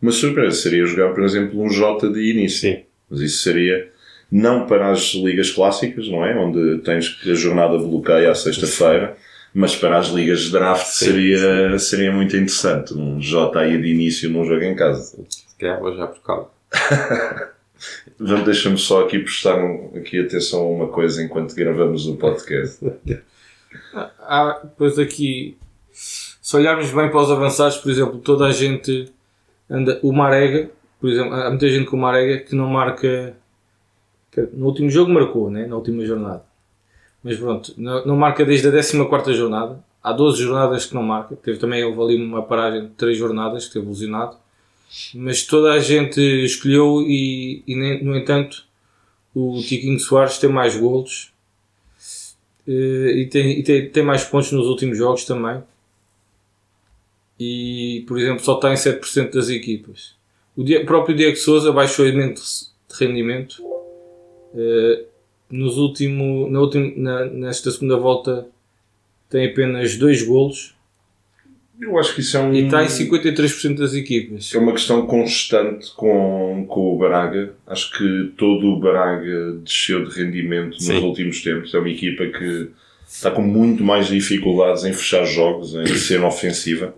[0.02, 2.72] Uma surpresa seria jogar, por exemplo, um Jota de início.
[2.72, 2.84] Sim.
[3.10, 3.92] Mas isso seria
[4.32, 6.36] não para as ligas clássicas, não é?
[6.38, 9.18] Onde tens que a jornada bloqueia à sexta-feira,
[9.54, 12.94] mas para as ligas de draft Sim, seria, seria muito interessante.
[12.94, 15.04] Um Jota aí de início num jogo em casa.
[15.28, 16.48] Se calhar vou já por causa.
[18.20, 22.80] Vamos, deixa-me só aqui prestar um- aqui atenção a uma coisa enquanto gravamos o podcast.
[23.94, 25.58] há depois aqui,
[25.92, 29.12] se olharmos bem para os avançados, por exemplo, toda a gente
[29.70, 30.00] anda.
[30.04, 33.36] O Marega, por exemplo, há muita gente com o Marega que não marca.
[34.54, 35.68] No último jogo marcou, né?
[35.68, 36.44] na última jornada.
[37.24, 39.84] Mas pronto, não, marca desde a 14 jornada.
[40.02, 41.36] há 12 jornadas que não marca.
[41.36, 44.38] Teve também houve ali uma paragem de 3 jornadas que teve lesionado.
[45.14, 48.66] Mas toda a gente escolheu e, e no entanto
[49.34, 51.32] o Tiquinho Soares tem mais golos
[52.68, 55.64] eh, e, tem, e tem, tem mais pontos nos últimos jogos também.
[57.40, 60.16] E, por exemplo, só está em 7% das equipas.
[60.56, 63.64] O próprio Diego Souza baixou imenso de rendimento.
[64.56, 65.04] Eh,
[65.50, 68.48] nos último, na última, na- nesta segunda volta
[69.30, 70.74] tem apenas 2 golos
[71.80, 72.54] Eu acho que isso é um.
[72.54, 74.54] e está em 53% das equipas.
[74.54, 77.54] É uma questão constante com, com o Braga.
[77.66, 80.98] Acho que todo o Braga desceu de rendimento nos Sim.
[81.04, 81.74] últimos tempos.
[81.74, 82.70] É uma equipa que
[83.08, 86.94] está com muito mais dificuldades em fechar jogos, em ser ofensiva.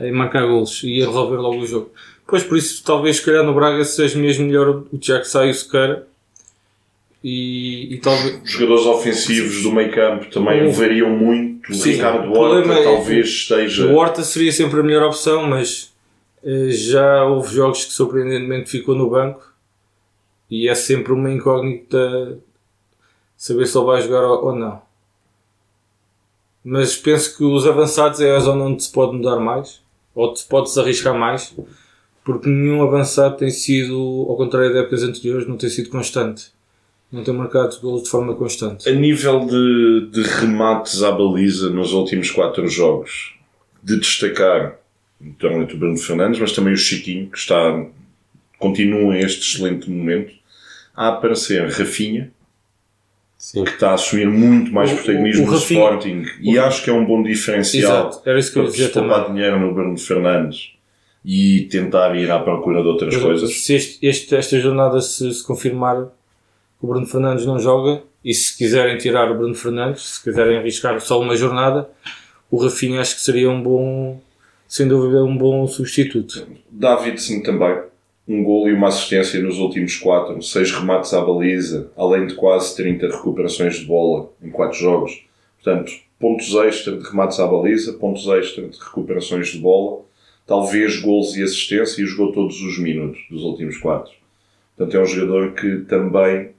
[0.00, 1.90] em marcar golos e a resolver logo o jogo.
[2.26, 5.50] Pois por isso, talvez, se calhar no Braga seja mesmo melhor o Tiago Sá e
[5.50, 6.07] o Sequeira.
[7.22, 8.40] E, e talvez.
[8.44, 11.74] Os jogadores ofensivos do meio campo também O- variam muito.
[11.74, 13.86] Sim, Ricardo Horta é- talvez esteja.
[13.86, 15.92] O Horta seria sempre a melhor opção, mas
[16.44, 19.52] eh, já houve jogos que surpreendentemente ficou no banco
[20.50, 22.38] e é sempre uma incógnita
[23.36, 24.80] saber se ele vai jogar ou, ou não.
[26.64, 29.80] Mas penso que os avançados é a zona onde se pode mudar mais,
[30.14, 31.54] ou se pode se arriscar mais,
[32.24, 36.52] porque nenhum avançado tem sido, ao contrário de épocas anteriores, não tem sido constante.
[37.10, 38.88] Não tem marcado golos de forma constante.
[38.88, 43.34] A nível de, de remates à baliza nos últimos quatro jogos,
[43.82, 44.76] de destacar
[45.20, 47.84] naturalmente o Bruno Fernandes, mas também o Chiquinho, que está,
[48.58, 50.32] continua este excelente momento,
[50.94, 52.30] a aparecer Rafinha,
[53.38, 53.64] Sim.
[53.64, 56.84] que está a assumir muito mais O- protagonismo o- o no Rafinha- Sporting, e acho
[56.84, 59.96] que é um bom diferencial Exato, era isso que eu para poupar dinheiro no Bruno
[59.96, 60.72] Fernandes
[61.24, 63.60] e tentar ir à procura de outras coisas.
[63.64, 66.08] Se este- este- esta jornada se, se confirmar
[66.80, 71.00] o Bruno Fernandes não joga, e se quiserem tirar o Bruno Fernandes, se quiserem arriscar
[71.00, 71.88] só uma jornada,
[72.50, 74.20] o Rafinha acho que seria um bom,
[74.66, 76.46] sem dúvida, um bom substituto.
[76.70, 77.88] Davidson também.
[78.26, 82.76] Um gol e uma assistência nos últimos quatro, seis remates à baliza, além de quase
[82.76, 85.24] 30 recuperações de bola em quatro jogos.
[85.62, 90.02] Portanto, pontos extra de remates à baliza, pontos extra de recuperações de bola,
[90.46, 94.12] talvez gols e assistência, e jogou todos os minutos dos últimos quatro.
[94.76, 96.50] Portanto, é um jogador que também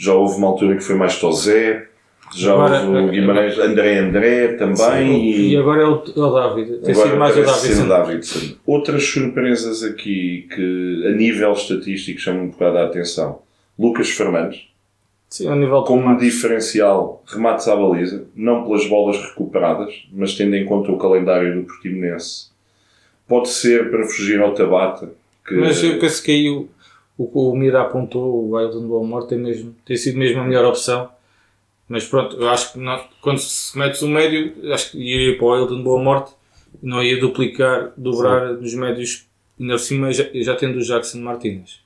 [0.00, 1.86] já houve uma altura que foi mais Tozé,
[2.34, 5.50] já Agora, houve o Guimarães, André André também.
[5.50, 6.78] E agora é o, é o David.
[6.78, 8.56] Tem sido mais o ser Davidson.
[8.64, 13.42] Outras surpresas aqui que a nível estatístico chamam um bocado a atenção.
[13.78, 14.68] Lucas Fernandes,
[15.28, 20.56] Sim, ao nível como um diferencial, remates à baliza, não pelas bolas recuperadas, mas tendo
[20.56, 22.48] em conta o calendário do Portimonense.
[23.28, 25.12] Pode ser para fugir ao Tabata,
[25.46, 26.68] que Mas eu penso que aí o,
[27.22, 30.44] o que o Mira apontou, o Ailton Boa Morte, tem, mesmo, tem sido mesmo a
[30.44, 31.10] melhor opção.
[31.88, 35.46] Mas pronto, eu acho que não- quando se metes o médio, acho que iria para
[35.46, 36.32] o Ailton Boa Morte,
[36.82, 39.26] não ia duplicar, dobrar nos médios,
[39.58, 41.80] ainda por cima já, já tendo o Jackson Martínez.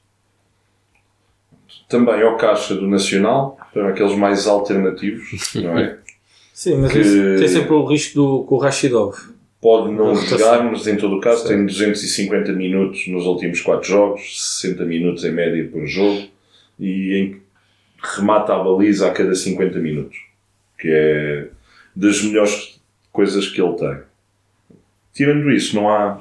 [1.89, 5.99] também ao caixa do Nacional, para aqueles mais alternativos, não é?
[6.53, 9.17] Sim, mas Que- isso tem sempre o risco do, com o Rashidov.
[9.65, 14.61] Pode não jogar, mas em todo o caso tem 250 minutos nos últimos 4 jogos,
[14.61, 16.29] 60 minutos em média por jogo
[16.79, 17.41] e em,
[17.99, 20.19] remata a baliza a cada 50 minutos,
[20.79, 21.49] que é
[21.97, 22.79] das melhores
[23.11, 23.97] coisas que ele tem.
[25.15, 26.21] Tirando isso, não há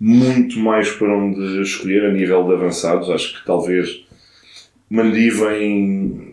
[0.00, 3.08] muito mais para onde escolher a nível de avançados.
[3.08, 4.04] Acho que talvez
[4.90, 6.23] Mandi vem,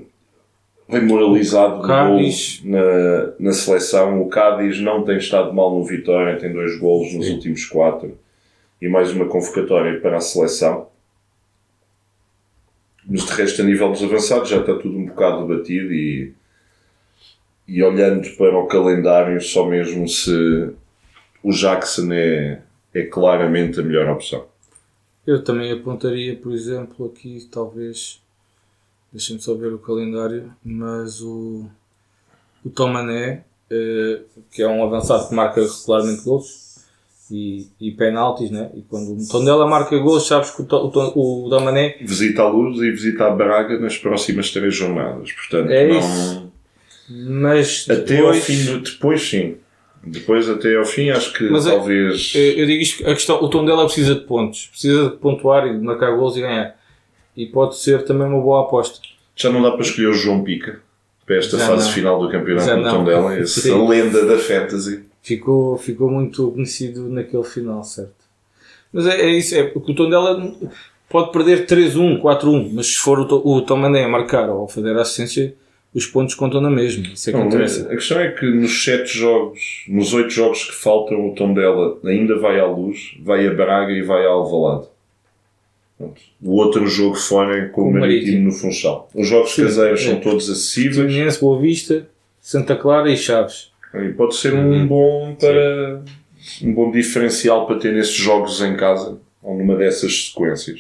[1.82, 2.62] de Cádiz.
[2.64, 4.22] na, na seleção.
[4.22, 7.34] O Cádiz não tem estado mal no Vitória, tem dois golos nos Sim.
[7.34, 8.18] últimos quatro
[8.82, 10.88] e mais uma convocatória para a seleção.
[13.08, 16.34] Mas de resto, a nível dos avançados, já está tudo um bocado batido e,
[17.68, 20.72] e olhando para o calendário, só mesmo se
[21.44, 22.62] o Jackson é,
[22.94, 24.46] é claramente a melhor opção.
[25.26, 28.22] Eu também apontaria, por exemplo, aqui talvez,
[29.12, 31.66] deixem-me só ver o calendário, mas o,
[32.64, 34.20] o Tomané, eh,
[34.52, 36.80] que é um avançado que marca regularmente gols
[37.30, 38.70] e, e penaltis, né?
[38.76, 42.78] e quando o Tondela marca gols, sabes que o, o, o Tomané Visita a Luz
[42.80, 45.32] e visita a Braga nas próximas três jornadas.
[45.32, 46.00] Portanto, É não...
[46.00, 46.52] isso.
[47.10, 48.80] mas Até ao depois, fim do...
[48.80, 49.56] Depois sim.
[50.04, 52.34] Depois até ao fim acho que Mas é- talvez...
[52.34, 55.78] eu, eu digo isto, a questão, o Tondela precisa de pontos, precisa de pontuar e
[55.78, 56.76] de marcar gols e ganhar.
[57.36, 59.00] E pode ser também uma boa aposta.
[59.36, 60.80] Já não dá para escolher o João Pica
[61.26, 61.94] para esta Já fase não.
[61.94, 62.98] final do campeonato Já não.
[62.98, 63.36] Tondela.
[63.38, 63.88] Essa Sim.
[63.88, 65.04] lenda da fantasy.
[65.22, 68.14] ficou, ficou muito conhecido naquele final, certo?
[68.92, 70.54] Mas é, é isso, é porque o Tondela
[71.10, 74.98] pode perder 3-1, 4-1, mas se for o, o Tomané a marcar ou a fazer
[74.98, 75.54] a assistência,
[75.94, 77.06] os pontos contam na mesma.
[77.14, 77.84] Isso é que Não, interessa.
[77.86, 82.38] a questão é que nos sete jogos, nos oito jogos que faltam, o Tondela ainda
[82.38, 84.88] vai à Luz, vai a Braga e vai a Alvalade.
[86.42, 88.46] O outro jogo fora é com o Com o Marítimo, Marítimo.
[88.46, 89.10] no Funchal.
[89.14, 90.06] Os jogos Sim, caseiros é.
[90.06, 92.08] são todos acessíveis Fluminense, Boa Vista,
[92.40, 93.72] Santa Clara e Chaves.
[93.94, 96.02] e pode ser um bom para
[96.64, 100.80] um bom diferencial para ter nesses jogos em casa ou numa dessas sequências.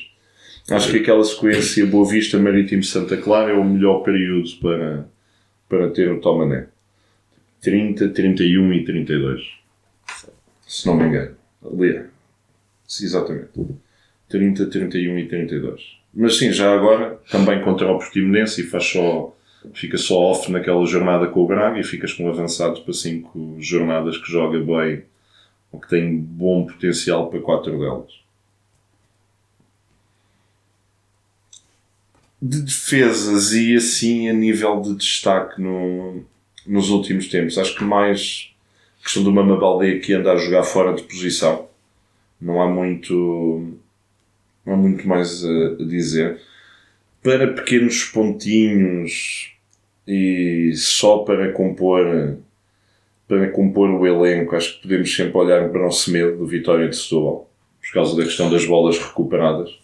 [0.69, 5.05] Acho que aquela sequência Boa Vista, Marítimo, Santa Clara é o melhor período para,
[5.67, 6.67] para ter o Tomané.
[7.61, 9.41] 30, 31 e 32.
[10.65, 11.35] Se não me engano.
[11.63, 12.05] Ali é.
[12.87, 13.49] Sim, Exatamente.
[14.31, 16.01] 30, 31 e 32.
[16.13, 19.35] Mas sim, já agora, também contra o Portimonense e faz só,
[19.73, 23.57] fica só off naquela jornada com o Braga e ficas com um avançado para 5
[23.59, 25.03] jornadas que joga bem
[25.71, 28.21] ou que tem bom potencial para 4 delas.
[32.41, 36.25] De defesas e assim a nível de destaque no,
[36.65, 38.51] nos últimos tempos, acho que mais
[39.01, 41.67] questão do Mama Baldeia que anda a jogar fora de posição.
[42.39, 43.77] Não há muito,
[44.65, 46.39] não há muito mais a, dizer.
[47.23, 49.51] Para pequenos pontinhos
[50.07, 52.37] e só para compor,
[53.27, 56.95] para compor o elenco, acho que podemos sempre olhar para o Semedo do Vitória de
[56.97, 59.77] Setúbal, por causa da questão das bolas recuperadas.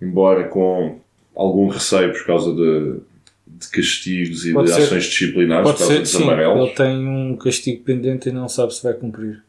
[0.00, 1.00] Embora com
[1.34, 3.00] algum receio por causa de,
[3.46, 6.22] de castigos e Pode de ser- ações disciplinares, por causa ser, dos sim.
[6.22, 6.66] amarelos.
[6.68, 9.42] Ele tem um castigo pendente e não sabe se vai cumprir.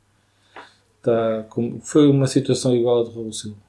[1.04, 1.46] Tá,
[1.84, 3.69] foi uma situação igual a de Raul Silva.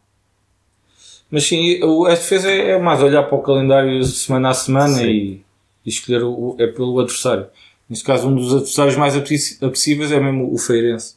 [1.30, 4.94] Mas sim, o- a defesa é é mais olhar para o calendário semana a semana
[4.94, 5.06] Sim.
[5.06, 5.40] e,
[5.86, 7.46] e escolher o, é pelo adversário.
[7.88, 11.16] Neste caso, um dos adversários mais apetecíveis é mesmo o Feirense.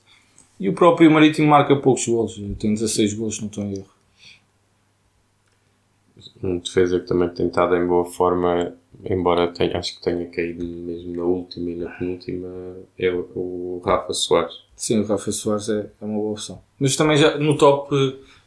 [0.60, 2.40] E o próprio Marítimo marca poucos golos.
[2.60, 3.88] Tem 16 golos, não estou em erro.
[6.44, 8.74] Um defesa que também tem estado em boa forma,
[9.04, 12.50] embora tenha, acho que tenha caído mesmo na última e na penúltima,
[13.00, 14.54] é o, o Rafa Soares.
[14.76, 16.62] Sim, o Rafa Soares é, é uma boa opção.
[16.80, 17.90] Mas também já no top,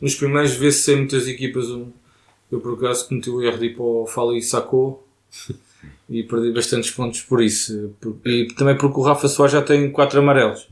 [0.00, 1.70] nos primeiros vê-se sem muitas equipas.
[1.70, 1.90] um-
[2.50, 5.06] Eu por acaso cometi o erro de ir para o Fala e sacou
[6.08, 7.92] e perdi bastantes pontos por isso.
[8.24, 10.68] E também porque o Rafa Soares já tem quatro amarelos.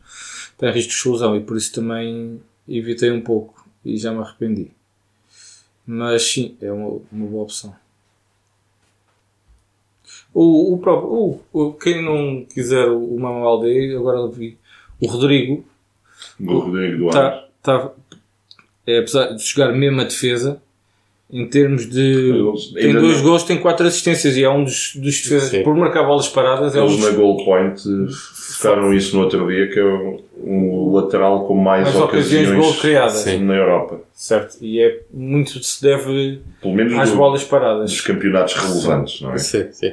[0.56, 4.70] Tem risco de exclusão e por isso também evitei um pouco e já me arrependi.
[5.86, 7.74] Mas sim, é uma, uma boa opção.
[10.32, 14.56] O, o próprio, o, o- quem não quiser o, o Mama Aldeia, agora vi
[15.00, 15.64] o Rodrigo
[16.38, 17.48] Do Rodrigo Duarte.
[17.62, 17.92] tá, tá,
[18.86, 20.60] apesar de jogar mesmo a defesa,
[21.32, 22.00] em termos de.
[22.00, 25.48] Eles Tem dois não- gols, tem quatro assistências e é um dos, dos defesas.
[25.50, 25.62] Sim.
[25.62, 28.12] Por marcar bolas paradas, é um Eles dos na Goal Point eh,
[28.58, 32.52] focaram isso no outro dia, que é o, o lateral com mais, mais ocasiões de
[32.52, 33.12] ocasiões gol criadas.
[33.14, 33.38] Sim.
[33.38, 34.00] na Europa.
[34.12, 34.58] Certo?
[34.60, 38.00] E é muito se deve Pelo menos às do- bolas dos paradas.
[38.02, 39.38] campeonatos relevantes, não é?
[39.38, 39.92] Sim, sim.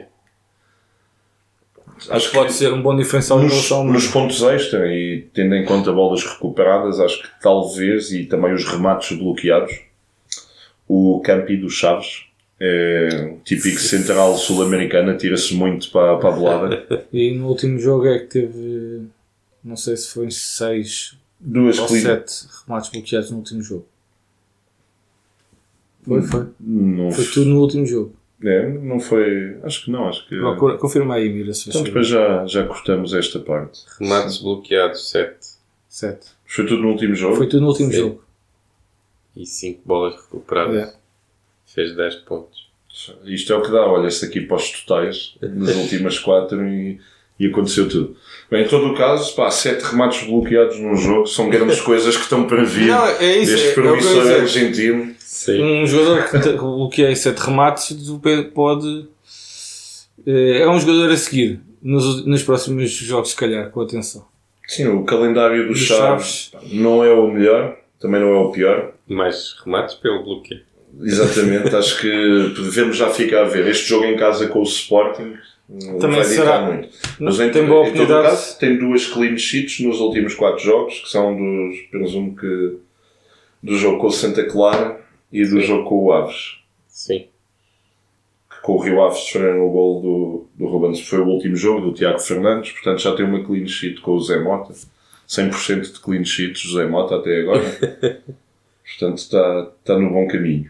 [2.10, 5.92] Acho Pode ser um bom diferencial nos, relação nos pontos extra e tendo em conta
[5.94, 9.72] bolas recuperadas, acho que talvez, e também os remates bloqueados,
[10.88, 12.26] o Campi do Chaves,
[12.60, 17.06] é típico central sul-americano, tira-se muito para, para a bolada.
[17.14, 19.02] E no último jogo é que teve.
[19.64, 23.86] Não sei se foi 6 Duas ou cli- 7 remates bloqueados no último jogo.
[26.04, 26.48] Foi, foi.
[26.60, 28.14] Não, Foi tudo no último jogo.
[28.44, 29.58] É, não foi.
[29.64, 30.38] Acho que não, acho que.
[30.38, 33.82] Procura, confirma aí, Mira, se Então depois já, já cortamos esta parte.
[34.00, 35.38] Remates bloqueados, 7.
[35.88, 36.28] 7.
[36.46, 37.36] Foi tudo no último jogo?
[37.36, 37.98] Foi tudo no último Sim.
[37.98, 38.24] jogo.
[39.36, 40.90] E 5 bolas recuperadas.
[40.90, 40.94] É.
[41.66, 42.70] Fez 10 pontos.
[43.24, 47.00] Isto é o que dá, olha-se aqui para os totais nas últimas quatro e,
[47.44, 48.16] e aconteceu tudo.
[48.50, 52.24] Bem, em todo o caso, pá, sete remates bloqueados num jogo são grandes coisas que
[52.24, 54.40] estão para vir Não, é isso, deste é- é promissor dizer.
[54.42, 55.16] argentino.
[55.20, 55.62] Sim.
[55.64, 57.98] Um jogador que bloqueia 7 remates
[58.54, 59.06] pode.
[60.28, 64.26] eh, É um jogador a seguir nos, nos próximos jogos, se calhar, com atenção.
[64.68, 68.52] Sim, o calendário do Dos Chaves pá, não é o melhor, também não é o
[68.52, 68.92] pior.
[69.08, 70.62] Mais remates pelo bloqueio.
[71.02, 73.66] Exatamente, acho que devemos já ficar a ver.
[73.68, 75.34] Este jogo em casa com o Sporting
[75.72, 76.90] não Também vai será- muito.
[77.20, 78.28] Mas em, tem boa em oportunidade.
[78.28, 82.78] caso, tem duas clean sheets nos últimos quatro jogos, que são dos, presumo que,
[83.64, 85.00] do jogo com o Santa Clara
[85.32, 85.62] e do Sim.
[85.62, 86.58] jogo com o Aves.
[86.88, 87.28] Sim.
[88.50, 91.82] Que com o Rio Aves sofreram o gol do, do Ruben, foi o último jogo
[91.82, 94.74] do Tiago Fernandes, portanto já tem uma clean sheet com o Zé Mota.
[95.28, 97.64] 100% de clean sheet José Mota até agora.
[98.84, 100.70] portanto está, está no bom caminho.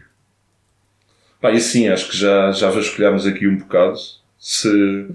[1.40, 3.98] Pá, e sim, acho que já, já vasculhámos aqui um bocado.
[4.42, 5.06] Se,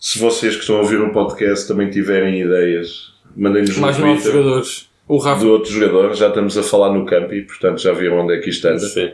[0.00, 4.22] se vocês que estão a ouvir o podcast também tiverem ideias, mandem-nos no Mais novos
[4.22, 4.90] Twitter jogadores.
[5.06, 6.14] O Rafa do outro jogador.
[6.14, 8.78] Já estamos a falar no campi, portanto já viram onde é que isto anda.
[8.78, 9.12] Sim.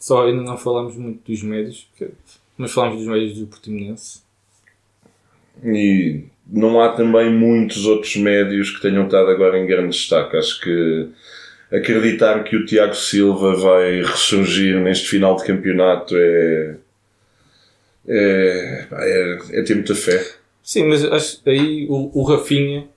[0.00, 1.86] Só ainda não falamos muito dos médios.
[1.90, 2.14] porque
[2.56, 4.22] Mas falámos dos médios do Portimonense.
[5.62, 10.34] E não há também muitos outros médios que tenham estado agora em grande destaque.
[10.34, 11.08] Acho que
[11.70, 16.76] acreditar que o Tiago Silva vai ressurgir neste final de campeonato é.
[18.08, 20.24] É, é, é ter muita fé.
[20.62, 22.88] Sim, mas acho aí o, o Rafinha,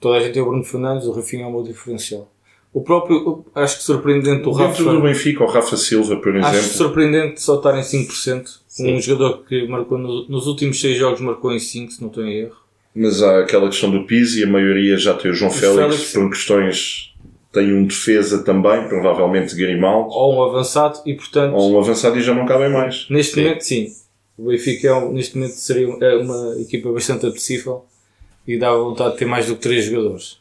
[0.00, 2.30] toda a gente tem o Bruno Fernandes, o Rafinha é o meu diferencial.
[2.72, 4.78] O próprio, acho que surpreendente o Rafa.
[4.78, 6.76] Dentro do Benfica, o Rafa Silva, por Acho exemplo.
[6.76, 8.60] surpreendente só estar em 5%.
[8.68, 8.94] Sim.
[8.94, 12.24] Um jogador que marcou no- nos últimos 6 jogos marcou em 5, se não estou
[12.24, 12.56] em erro.
[12.94, 16.12] Mas há aquela questão do Pizzi, a maioria já tem o João Félix, Félix.
[16.12, 17.14] por questões.
[17.52, 22.22] Tem um defesa também, provavelmente Grimaldo, Ou um avançado e portanto, ou um avançado e
[22.22, 23.06] já não cabem mais.
[23.08, 23.42] neste Sim.
[23.44, 23.86] momento sim.
[24.38, 27.84] O Benfica é neste momento seria é uma equipa bastante apetecível
[28.46, 30.38] e dá vontade de ter mais do que 3 jogadores.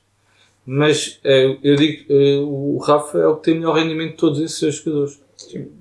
[0.66, 4.39] Mas eh, eu digo, eh, o Rafa é o que tem melhor rendimento de todos
[4.39, 5.20] esses jogadores.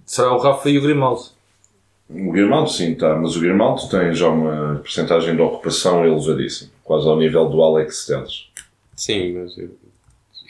[0.06, 1.22] Será o Rafa e o Grimaldo.
[2.08, 7.06] O Grimaldo sim está, mas o Grimaldo tem já uma porcentagem de ocupação elevadíssima, quase
[7.08, 8.48] ao nível do Alex Telles.
[8.94, 9.70] Sim, mas eu,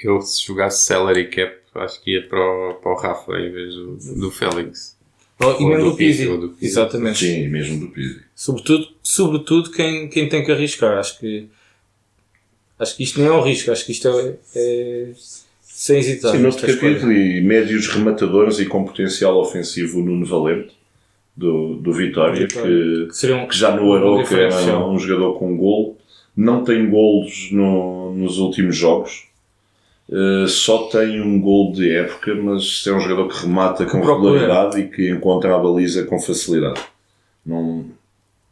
[0.04, 3.74] eu se jogasse salary cap, acho que ia para o, para o Rafa em vez
[3.74, 4.95] do, do Félix.
[5.38, 6.26] Oh, e Ou mesmo do Pizzi.
[6.28, 6.64] Ou do Pizzi.
[6.66, 7.18] Exatamente.
[7.18, 8.20] Sim, mesmo do Pizzi.
[8.34, 10.98] Sobretudo, sobretudo quem, quem tem que arriscar.
[10.98, 11.46] Acho que,
[12.78, 15.08] acho que isto nem é um risco, acho que isto é, é
[15.62, 16.32] sem hesitar.
[16.32, 20.72] Sim, noutro capítulo, e médios rematadores e com potencial ofensivo, Nuno Valente,
[21.36, 23.06] do, do Vitória, Vitória.
[23.06, 24.90] que, Que um, que já no Aroca diferencial.
[24.90, 25.98] um jogador com gol.
[26.34, 29.24] Não tem golos no, nos últimos jogos.
[30.08, 34.80] Uh, só tem um gol de época, mas é um jogador que remata com regularidade
[34.80, 36.80] e que encontra a baliza com facilidade.
[37.44, 37.86] Não,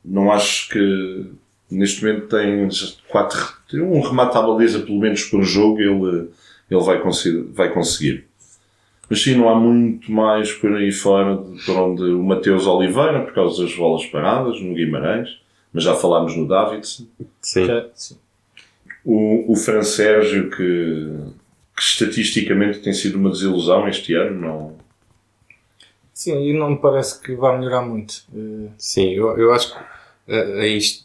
[0.04, 1.26] não acho que
[1.70, 2.68] neste momento tem
[3.08, 6.28] quatro, tem um remate à baliza pelo menos por jogo, ele,
[6.70, 8.26] ele vai, conseguir, vai conseguir.
[9.08, 13.22] Mas sim, não há muito mais por aí fora de, por onde o Mateus Oliveira,
[13.22, 15.40] por causa das bolas paradas, no Guimarães,
[15.72, 17.04] mas já falámos no Davidson.
[17.42, 17.66] Sim.
[17.94, 18.16] Sim.
[19.04, 21.10] O, o Fran Sérgio, que,
[21.76, 24.76] que estatisticamente tem sido uma desilusão este ano, não,
[26.12, 28.22] Sim, e não me parece que vá melhorar muito.
[28.34, 29.78] Eh, Sim, eu, eu acho que
[30.32, 30.36] a,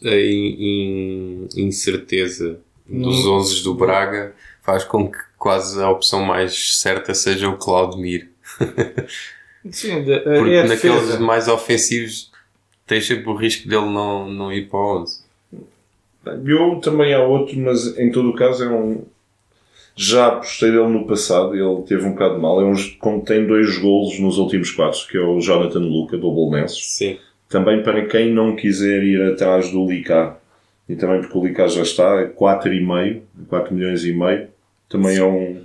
[0.06, 3.32] a incerteza dos Não.
[3.38, 8.30] 11 do Braga faz com que quase a opção mais certa seja o Claudemir.
[9.70, 11.20] Sim, de- Porque é naqueles defesa.
[11.20, 12.30] mais ofensivos
[12.86, 15.22] tens sempre o risco dele não, não ir para o 11.
[16.46, 19.04] Eu também há outro, mas em todo o caso é um.
[20.02, 22.58] Já apostei dele no passado, ele teve um bocado mal.
[22.58, 26.96] É um tem dois golos nos últimos quatro, que é o Jonathan Luca, do Bolonenses.
[26.96, 27.18] Sim.
[27.50, 30.38] Também para quem não quiser ir atrás do Licá,
[30.88, 34.48] e também porque o Licá já está, é 4,5, 4 milhões e meio,
[34.88, 35.60] também é um.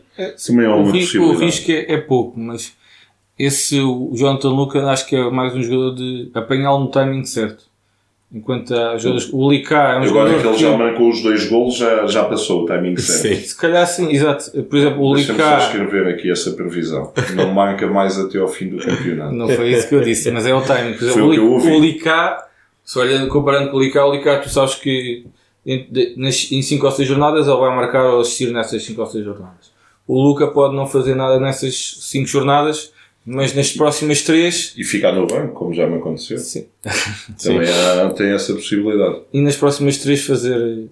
[0.46, 2.76] Também é o, risco, o risco é, é pouco, mas
[3.40, 7.64] esse, o Jonathan Luca, acho que é mais um jogador de apanhá-lo no timing certo.
[8.34, 11.76] Enquanto jogadores, o Licá é um Agora jogador que ele já marcou os dois golos,
[11.78, 13.36] já, já passou o timing certo.
[13.36, 13.48] Sim.
[13.48, 14.64] se calhar sim, exato.
[14.64, 17.14] Por exemplo, o Deixa-me só Licá, escrever aqui essa previsão.
[17.36, 19.34] Não marca mais até ao fim do campeonato.
[19.34, 20.94] não foi isso que eu disse, mas é o timing.
[20.94, 22.48] Por Foi exemplo, o que eu o, o Licá,
[22.84, 25.26] se olhando, comparando com o Licá, o Licá, tu sabes que
[25.66, 29.72] em 5 ou 6 jornadas ele vai marcar ou assistir nessas 5 ou 6 jornadas.
[30.08, 32.92] O Luca pode não fazer nada nessas 5 jornadas,
[33.26, 36.38] mas nas próximas 3, E ficar no banco, como já me aconteceu.
[36.38, 36.68] sim.
[37.42, 39.22] Também há, tem essa possibilidade.
[39.34, 40.88] e nas próximas 3 fazer eh,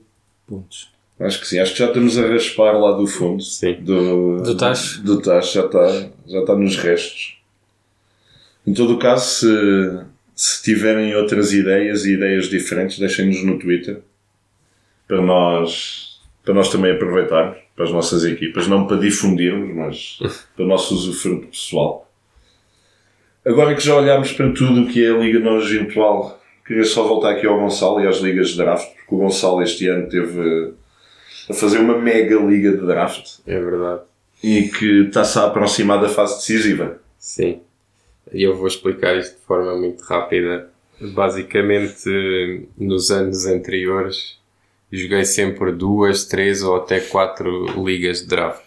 [0.48, 0.92] pontos.
[1.20, 1.60] Acho que sim.
[1.60, 3.42] Acho que já estamos a raspar lá do fundo.
[3.44, 3.76] Sim.
[3.82, 5.02] Do, Do tacho.
[5.04, 5.54] Do tacho.
[5.54, 7.38] Já está, já está nos restos.
[8.66, 10.06] Em todo o caso, se,
[10.36, 14.02] se tiverem outras ideias e ideias diferentes, deixem-nos no Twitter.
[15.08, 17.58] Para nós, para nós também aproveitarmos.
[17.76, 18.68] Para as nossas equipas.
[18.68, 20.18] Não para difundirmos, mas
[20.56, 22.12] para o nosso usufruto pessoal.
[23.46, 27.04] Agora que já olhámos para tudo o que é a Liga Nós Virtual, queria só
[27.06, 30.72] voltar aqui ao Gonçalo e às ligas de draft, porque o Gonçalo este ano teve
[31.50, 34.02] a fazer uma mega liga de draft É verdade.
[34.42, 37.00] e que está-se a aproximar da fase decisiva.
[37.20, 37.60] Sim.
[38.34, 40.70] E eu vou explicar isto de forma muito rápida.
[41.02, 44.38] Basicamente, nos anos anteriores,
[44.90, 48.63] joguei sempre duas, três ou até quatro ligas de draft.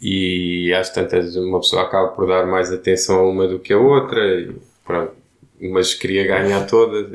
[0.00, 3.78] E às tantas, uma pessoa acaba por dar mais atenção a uma do que a
[3.78, 4.20] outra.
[4.40, 4.50] E,
[4.84, 5.12] pronto.
[5.60, 7.06] Mas queria ganhar todas.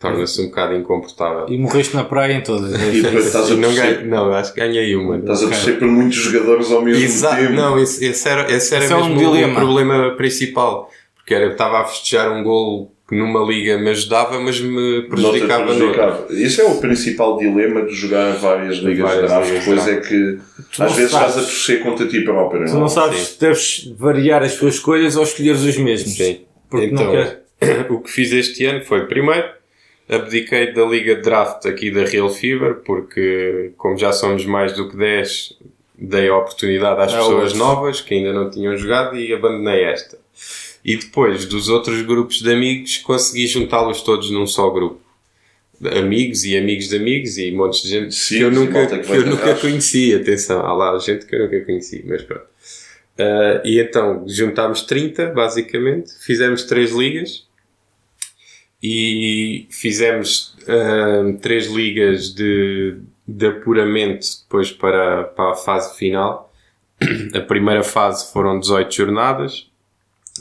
[0.00, 1.46] Torna-se um bocado incomportável.
[1.48, 2.72] E morreste na praia em todas.
[2.72, 5.16] E depois estás a não, ganhei, não, acho que ganhei uma.
[5.16, 7.52] estás a torcer por muitos jogadores ao mesmo Exato, tempo.
[7.52, 10.90] não, esse, esse era, esse era Esse é um mesmo o problema principal.
[11.14, 14.70] Porque era, eu estava a festejar um gol que numa liga me ajudava, mas me
[14.96, 16.26] Não te prejudicava prejudicava.
[16.30, 19.48] Isso é o principal dilema de jogar várias ligas Várias de draft.
[19.48, 19.98] ligas de Pois draft.
[19.98, 20.38] é que
[20.78, 21.28] não às vezes sabes.
[21.28, 22.64] estás a torcer contra ti próprio.
[22.64, 26.14] Tu não sabes se deves variar as tuas escolhas ou escolheres os mesmos.
[26.16, 26.40] Sim.
[26.70, 27.12] Porque então,
[27.90, 29.46] o que fiz este ano foi, primeiro,
[30.08, 34.88] abdiquei da Liga de Draft aqui da Real Fever, porque como já somos mais do
[34.88, 35.52] que 10,
[35.98, 37.58] dei a oportunidade às É pessoas outro.
[37.58, 40.16] novas que ainda não tinham jogado e abandonei esta.
[40.84, 45.00] E depois dos outros grupos de amigos, consegui juntá-los todos num só grupo.
[45.96, 49.12] Amigos e amigos de amigos e montes de gente Sim, que eu nunca, que que
[49.12, 50.14] eu nunca conheci.
[50.14, 52.46] Atenção, há lá gente que eu nunca conheci, mas pronto.
[53.18, 57.46] Ah, e então juntámos 30, basicamente, fizemos três ligas
[58.82, 66.52] e fizemos ah, três ligas de, de apuramento depois para, para a fase final.
[67.34, 69.71] A primeira fase foram 18 jornadas,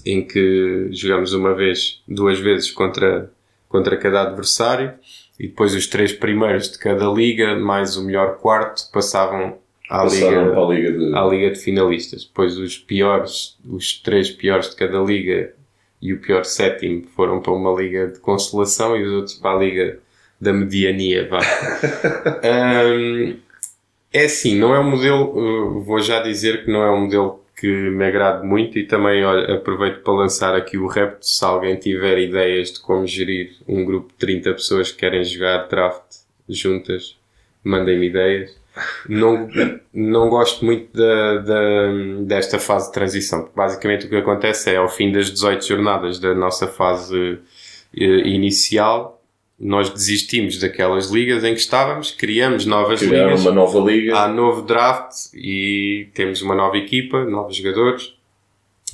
[0.06, 3.32] em que jogamos uma vez, duas vezes contra,
[3.68, 4.94] contra cada adversário,
[5.39, 9.58] e depois os três primeiros de cada liga, mais o melhor quarto, passavam
[9.89, 11.16] à liga, a Liga de.
[11.16, 12.24] à liga de finalistas.
[12.24, 15.54] Depois os piores, os três piores de cada liga
[16.02, 19.60] e o pior sétimo foram para uma liga de consolação e os outros para a
[19.60, 20.00] liga
[20.39, 21.39] da mediania, vá.
[22.44, 23.38] Hum,
[24.12, 27.41] é assim, não é um modelo, uh, vou já dizer que não é um modelo
[27.62, 31.76] que me agrade muito e também olha, aproveito para lançar aqui o repto se alguém
[31.78, 36.03] tiver ideias de como gerir um grupo de 30 pessoas que querem jogar draft
[36.49, 37.18] juntas,
[37.64, 38.59] mandem-me ideias.
[39.07, 39.47] Não,
[39.93, 41.91] não gosto muito da, da-
[42.22, 43.49] desta fase de transição.
[43.55, 47.38] Basicamente o que acontece é ao fim das 18 jornadas da nossa fase
[47.95, 49.20] eh, inicial,
[49.64, 54.18] nós desistimos daquelas ligas em que estávamos, criamos novas Criaram ligas, uma nova liga.
[54.18, 58.14] há novo draft e temos uma nova equipa, novos jogadores.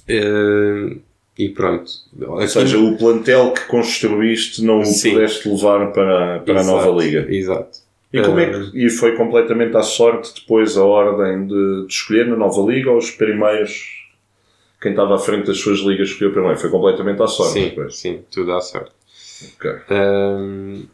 [0.08, 0.98] Eh,
[1.40, 1.90] e pronto.
[2.20, 7.26] Ou seja, o plantel que construíste não o pudeste levar para, para a nova liga.
[7.30, 7.80] Exato.
[8.12, 11.94] E, como é Eh, que, e foi completamente à sorte depois a ordem de, de
[11.94, 13.96] escolher na nova liga ou os primeiros.
[14.82, 16.58] Quem estava à frente das suas ligas escolheu primeiro?
[16.58, 17.54] Foi completamente à sorte.
[17.54, 17.98] sim, depois.
[17.98, 18.92] sim, tudo à sorte.
[19.56, 19.72] Ok.
[19.90, 20.88] Ahm,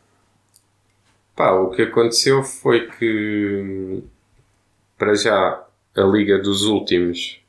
[1.35, 4.03] pá, o que aconteceu foi que,
[4.97, 5.63] para já,
[5.95, 7.39] a Liga dos Últimos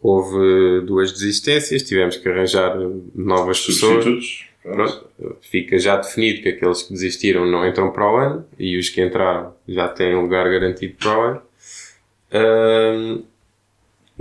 [0.00, 2.76] houve duas desistências, tivemos que arranjar
[3.14, 4.44] novas pessoas.
[4.62, 5.08] Pronto,
[5.40, 9.02] fica já definido que aqueles que desistiram não entram para o ano e os que
[9.02, 11.42] entraram já têm lugar garantido para o ano.
[12.32, 13.22] Ahm,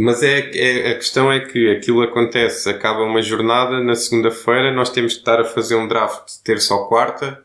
[0.02, 4.90] mas é, é- a questão é que aquilo acontece, acaba uma jornada, na segunda-feira nós
[4.90, 7.40] temos que estar a fazer um draft terça ou quarta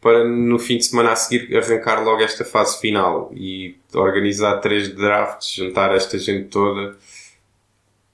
[0.00, 4.88] para no fim de semana a seguir arrancar logo esta fase final e organizar três
[4.94, 6.96] drafts, juntar esta gente toda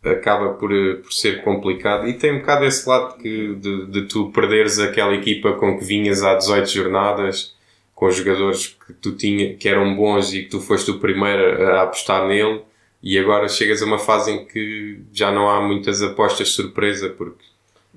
[0.02, 0.70] acaba por,
[1.02, 2.08] por ser complicado.
[2.08, 5.84] E tem um bocado esse lado que, de, de tu perderes aquela equipa com que
[5.84, 7.54] vinhas há 18 jornadas
[7.94, 11.82] com jogadores que tu tinha, que eram bons e que tu foste o primeiro a
[11.82, 12.62] apostar nele
[13.02, 17.10] e agora chegas a uma fase em que já não há muitas apostas de surpresa
[17.10, 17.44] porque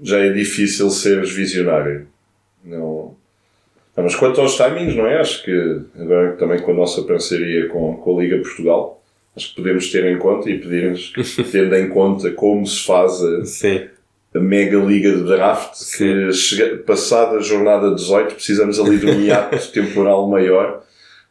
[0.01, 2.07] Já é difícil seres visionário.
[2.63, 3.15] Não.
[3.95, 5.19] Ah, mas quanto aos timings, não é?
[5.19, 9.01] Acho que agora também com a nossa parceria com, com a Liga Portugal,
[9.35, 11.13] acho que podemos ter em conta e pedir-nos,
[11.51, 13.87] tendo em conta como se faz a, sim,
[14.33, 19.21] a mega liga de draft, que chega, passada a jornada 18 precisamos ali de um
[19.21, 20.83] hiato temporal maior,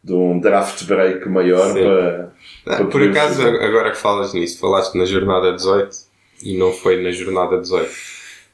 [0.02, 1.82] de um draft break maior Sim.
[1.82, 2.23] para,
[2.66, 5.96] Ah, para por acaso, agora que falas nisso, falaste na jornada 18
[6.42, 7.90] e não foi na jornada 18.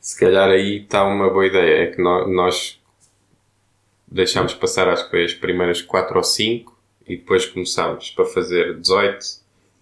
[0.01, 1.85] Se calhar aí está uma boa ideia.
[1.85, 2.81] É que nó- nós
[4.11, 6.77] deixámos passar, acho que foi as primeiras 4 ou 5
[7.07, 9.25] e depois começámos para fazer 18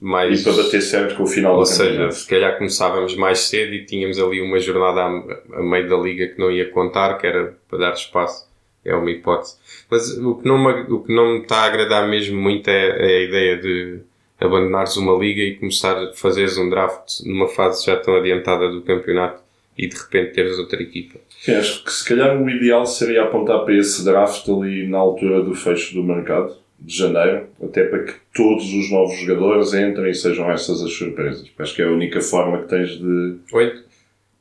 [0.00, 0.40] mais.
[0.40, 2.14] E para bater certo com o final Ou do seja, campeonato.
[2.14, 6.28] se calhar começávamos mais cedo e tínhamos ali uma jornada a, a meio da liga
[6.28, 8.46] que não ia contar, que era para dar espaço.
[8.84, 9.56] É uma hipótese.
[9.90, 12.86] Mas o que não me, o que não me está a agradar mesmo muito é,
[12.88, 14.00] é a ideia de
[14.40, 18.82] abandonares uma liga e começar a fazeres um draft numa fase já tão adiantada do
[18.82, 19.42] campeonato
[19.76, 21.18] e de repente teres outra equipa.
[21.40, 25.42] Sim, acho que se calhar o ideal seria apontar para esse draft ali na altura
[25.42, 30.14] do fecho do mercado, de janeiro, até para que todos os novos jogadores entrem e
[30.14, 31.48] sejam essas as surpresas.
[31.58, 33.36] Acho que é a única forma que tens de.
[33.52, 33.84] Ou, ent-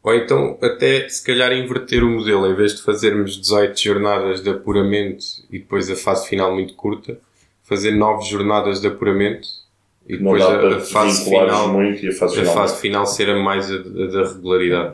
[0.04, 4.50] ou então até se calhar inverter o modelo, em vez de fazermos 18 jornadas de
[4.52, 7.20] apuramento e depois a fase final muito curta,
[7.64, 9.48] fazer 9 jornadas de apuramento
[10.08, 12.54] e depois a, a fase final, muito e a fase a final.
[12.54, 14.94] fase final ser a mais a, da regularidade.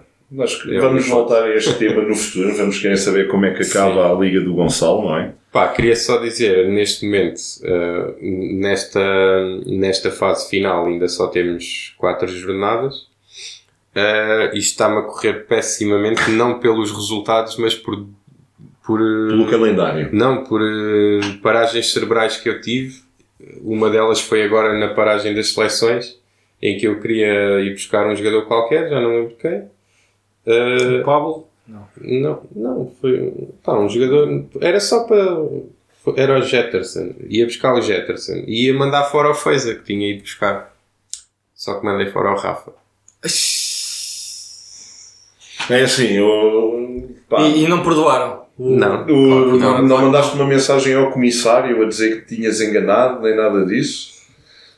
[0.64, 2.56] Que É vamos voltar a este tema no futuro.
[2.58, 5.34] Vamos querer saber como é que acaba a Liga do Gonçalo, não é?
[5.52, 9.00] Pá, queria só dizer, neste momento, eh, nesta,
[9.68, 13.06] nesta fase final ainda só temos 4 jornadas.
[13.94, 18.04] Eh, isto está-me a correr pessimamente, não pelos resultados, mas por,
[18.84, 20.10] por, eh, Pelo calendário.
[20.12, 23.04] Não, por eh, paragens cerebrais que eu tive.
[23.62, 26.20] Uma delas foi agora na paragem das seleções,
[26.62, 29.64] em que eu queria ir buscar um jogador qualquer, já não lembro quem.
[30.46, 31.48] Eh, Pablo,
[32.02, 33.34] Não, não, foi
[33.64, 34.46] pá, um jogador.
[34.62, 35.38] Era só para.
[36.18, 37.14] Era o Jetterson.
[37.30, 38.44] Ia buscar o Jetterson.
[38.46, 40.74] E ia mandar fora o Feza que tinha ido buscar.
[41.56, 42.74] Só que mandei fora o Rafa.
[45.70, 47.10] É assim, eu.
[47.30, 48.43] pá, E, e não perdoaram.
[48.58, 49.02] O- Não.
[49.04, 50.06] o- Claro, não, não claro.
[50.06, 54.14] mandaste uma mensagem ao comissário a dizer que tinhas enganado, nem nada disso?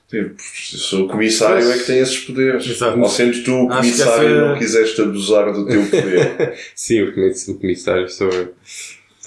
[0.10, 2.66] Tipo, se o comissário é que tem esses poderes.
[2.66, 2.98] Exato.
[3.00, 6.54] Ou sendo tu o comissário e essa- não quiseste abusar do teu poder.
[6.76, 8.54] Sim, o comiss- o comissário sou eu.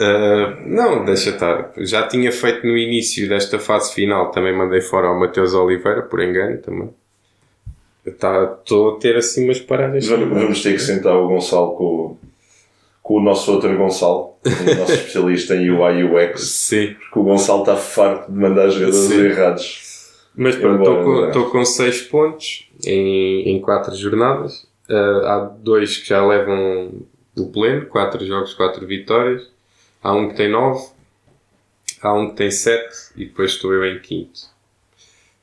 [0.01, 1.73] Ah, não, deixa estar.
[1.79, 6.23] Já tinha feito no início desta fase final, também mandei fora o Mateus Oliveira, por
[6.23, 6.91] engano também.
[8.07, 10.07] Estou a ter assim umas paradas.
[10.07, 12.19] vamos, vamos ter que sentar o Gonçalo com, o-
[13.09, 16.93] com o nosso outro Gonçalo, o nosso especialista em UI e UX, Sim.
[16.93, 19.21] porque o Gonçalo está farto de mandar jogadores Sim.
[19.25, 20.29] errados.
[20.37, 21.31] Mas pronto, estou com, não é?
[21.31, 24.67] tô com 6 pontos em, em 4 jornadas.
[24.91, 27.01] Ah, há dois que já levam
[27.35, 29.49] o pleno, 4 jogos, 4 vitórias.
[30.03, 30.89] Há um que tem 9,
[32.03, 34.41] há um que tem 7 e depois estou eu em quinto.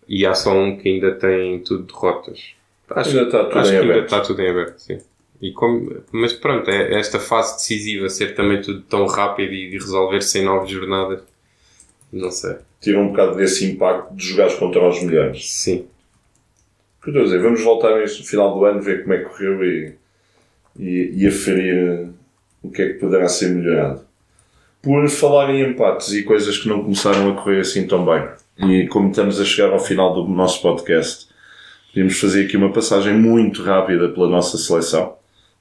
[0.07, 2.53] E há só um que ainda tem tudo derrotas.
[2.91, 4.05] Acho, Ainda está tudo acho em que ainda aberto.
[4.05, 4.99] está tudo em aberto, sim.
[5.45, 9.77] E como- mas pronto, é esta fase decisiva ser também tudo tão rápido e de
[9.77, 11.19] resolver-se em 9 jornadas.
[12.11, 12.55] Não sei.
[12.81, 15.51] Tira um bocado desse impacto de jogares contra os melhores.
[15.51, 15.85] Sim.
[17.03, 19.63] Que estou a dizer, vamos voltar neste final do ano, ver como é que correu
[19.63, 19.93] e,
[20.79, 22.07] e, e aferir
[22.63, 24.01] o que é que poderá ser melhorado.
[24.81, 28.27] Por falar em empates e coisas que não começaram a correr assim tão bem,
[28.57, 31.27] e como estamos a chegar ao final do nosso podcast,
[31.93, 35.15] podemos fazer aqui uma passagem muito rápida pela nossa seleção,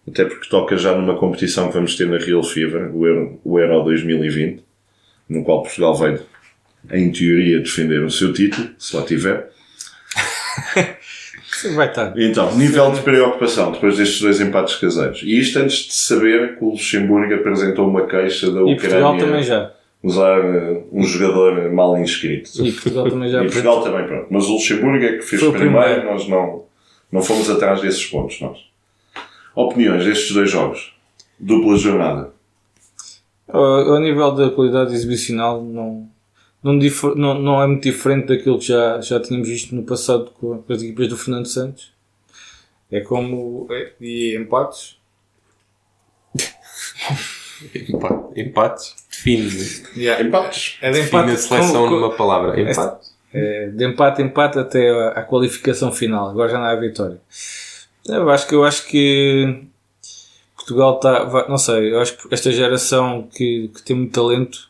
[0.07, 3.59] até porque toca já numa competição que vamos ter na Real Fever, o Euro, o
[3.59, 4.63] Euro 2020,
[5.29, 6.19] no qual Portugal vai,
[6.93, 9.51] em teoria, defender o seu título, se lá tiver.
[11.75, 12.13] Vai estar.
[12.19, 15.23] Então, nível de preocupação depois destes dois empates caseiros.
[15.23, 19.25] E isto antes de saber que o Luxemburgo apresentou uma queixa da E Portugal Ucrânia
[19.25, 19.73] também já.
[20.03, 22.51] usar uh, um jogador mal inscrito.
[22.63, 23.39] E Portugal também já.
[23.43, 24.27] E Portugal também, pronto.
[24.31, 26.05] Mas o Luxemburgo é que fez primeiro, primeiro.
[26.05, 26.65] nós não,
[27.11, 28.59] não fomos atrás desses pontos, nós.
[29.55, 30.93] Opiniões destes dois jogos.
[31.39, 32.33] Dupla jornada.
[33.49, 36.09] Ao, ao nível da qualidade exibicional, não,
[36.63, 40.31] não, difer- não, não é muito diferente daquilo que já, já tínhamos visto no passado
[40.41, 41.93] com as equipas do Fernando Santos.
[42.91, 43.67] É como.
[43.71, 44.97] é- e empates.
[47.75, 48.41] Empate.
[48.41, 48.95] Empates.
[49.11, 49.49] Define.
[50.27, 50.77] Empates.
[50.83, 51.33] É de Define empate.
[51.33, 52.61] a seleção com- com- numa palavra.
[52.61, 53.11] Empate.
[53.33, 56.31] É, de empate, empate até a, a qualificação final.
[56.31, 57.21] Agora já não há vitória.
[58.09, 59.65] Eu acho que, eu acho que
[60.57, 61.49] Portugal está.
[61.49, 64.69] Não sei, eu acho que esta geração que, que tem muito talento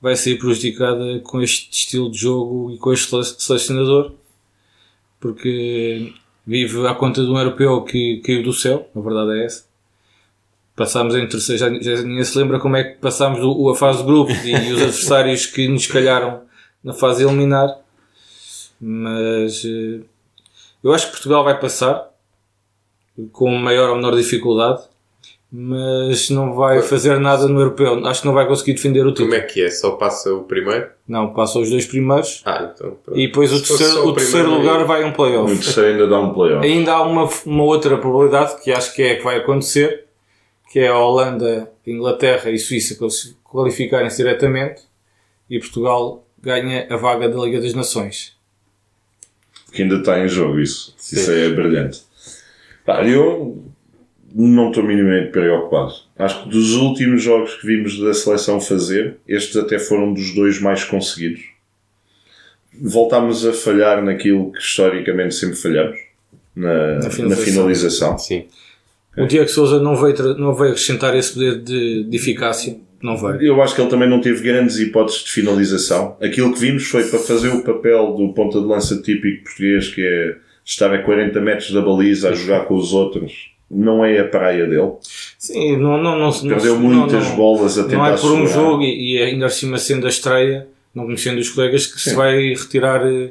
[0.00, 4.12] vai ser prejudicada com este estilo de jogo e com este sele- selecionador
[5.20, 6.14] porque
[6.46, 9.66] vive à conta de um europeu que caiu do céu, a verdade é essa.
[10.74, 13.98] Passámos em terceiro, já, já ninguém se lembra como é que passámos do, a fase
[13.98, 16.40] de grupos e, e os adversários que nos calharam
[16.82, 17.76] na fase eliminar.
[18.80, 20.00] Mas eh,
[20.82, 22.09] eu acho que Portugal vai passar
[23.32, 24.82] com maior ou menor dificuldade,
[25.52, 28.06] mas não vai fazer nada no europeu.
[28.06, 29.34] Acho que não vai conseguir defender o Como título.
[29.34, 29.70] é que é?
[29.70, 30.88] Só passa o primeiro?
[31.08, 32.96] Não, passa os dois primeiros Ah, então.
[33.04, 33.18] pronto.
[33.18, 35.52] e depois o Se terceiro, só o terceiro lugar vai a um O playoff.
[35.54, 36.64] terceiro ainda dá um playoff.
[36.64, 40.04] Ainda há uma, uma outra probabilidade que acho que é que vai acontecer,
[40.72, 44.82] que é a Holanda, Inglaterra e Suíça quali- qualificarem-se diretamente
[45.48, 48.38] e Portugal ganha a vaga da Liga das Nações.
[49.72, 50.94] que ainda está em jogo isso.
[50.96, 51.16] Sim.
[51.16, 52.02] Isso é brilhante.
[52.90, 53.62] Pá, eu
[54.34, 55.92] não estou minimamente preocupado.
[56.18, 60.60] Acho que dos últimos jogos que vimos da seleção fazer, estes até foram dos dois
[60.60, 61.40] mais conseguidos.
[62.82, 65.98] Voltámos a falhar naquilo que historicamente sempre falhamos,
[66.54, 67.44] na, na finalização.
[67.44, 68.18] finalização.
[68.18, 68.46] Sim.
[69.16, 72.76] O Diego Souza não veio, não veio acrescentar esse poder de, de eficácia.
[73.00, 73.40] Não veio.
[73.40, 76.16] Eu acho que ele também não teve grandes hipóteses de finalização.
[76.20, 80.02] Aquilo que vimos foi para fazer o papel do ponta de lança típico português, que
[80.02, 83.50] é estar a 40 metros da baliza a jogar com os outros.
[83.70, 84.92] Não é a praia dele.
[85.38, 88.46] Sim, não, não, não, Perdeu não, muitas não, bolas a tentar Não é por um
[88.46, 88.52] segurar.
[88.52, 92.16] jogo e, e ainda acima sendo a estreia, não conhecendo os colegas, que se Sim.
[92.16, 93.30] vai retirar eh,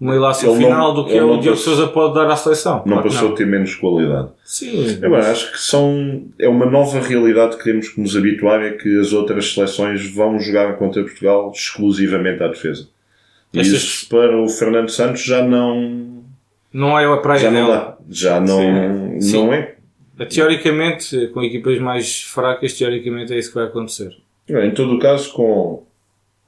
[0.00, 2.82] uma ilação não- final do que ele o Diogo Souza pode dar à seleção.
[2.86, 4.28] Não Claro passou a ter menos qualidade.
[4.44, 8.70] Sim, Agora, acho que são, é uma nova realidade que temos que nos habituar é
[8.70, 12.86] que as outras seleções vão jogar contra Portugal exclusivamente à defesa.
[13.52, 16.17] E Estas- isso para o Fernando Santos já não,
[16.72, 17.98] não é a praia já não dá.
[18.08, 19.36] Já não, Sim.
[19.36, 19.74] não é.
[20.28, 24.16] Teoricamente, com equipas mais fracas, teoricamente é isso que vai acontecer.
[24.48, 25.84] Em todo o caso, com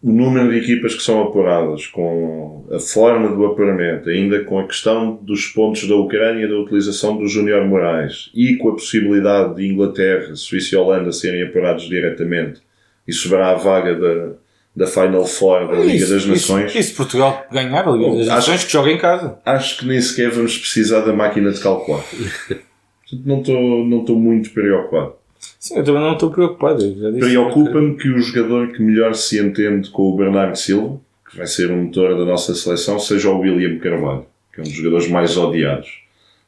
[0.02, 4.66] o número de equipas que são apuradas, com a forma do apuramento, ainda com a
[4.66, 9.66] questão dos pontos da Ucrânia da utilização do Júnior Moraes e com a possibilidade de
[9.66, 12.62] Inglaterra, Suíça e Holanda serem apurados diretamente
[13.06, 14.32] e sobrar a vaga da,
[14.74, 18.20] da Final Four da Liga Isso, das Nações, Isso, isso Portugal ganhar a Liga das
[18.28, 19.38] Acho- Nações que joga em casa.
[19.44, 22.02] acho que nem sequer vamos precisar da máquina de calcular.
[22.08, 25.14] Portanto, não estou não muito preocupado.
[25.58, 26.84] Sim, eu também não estou preocupado.
[27.18, 31.70] Preocupa-me que o jogador que melhor se entende com o Bernardo Silva, que vai ser
[31.70, 35.36] um motor da nossa seleção, seja o William Carvalho, que é um dos jogadores mais
[35.36, 35.88] odiados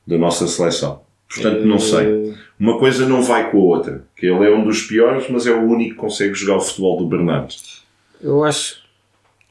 [0.07, 1.01] da nossa seleção.
[1.33, 2.07] Portanto, não sei.
[2.07, 4.05] Eh, Uma coisa não vai com a outra.
[4.17, 6.99] Que ele é um dos piores, mas é o único que consegue jogar o futebol
[6.99, 7.55] do Bernardo.
[8.23, 8.83] Eu acho.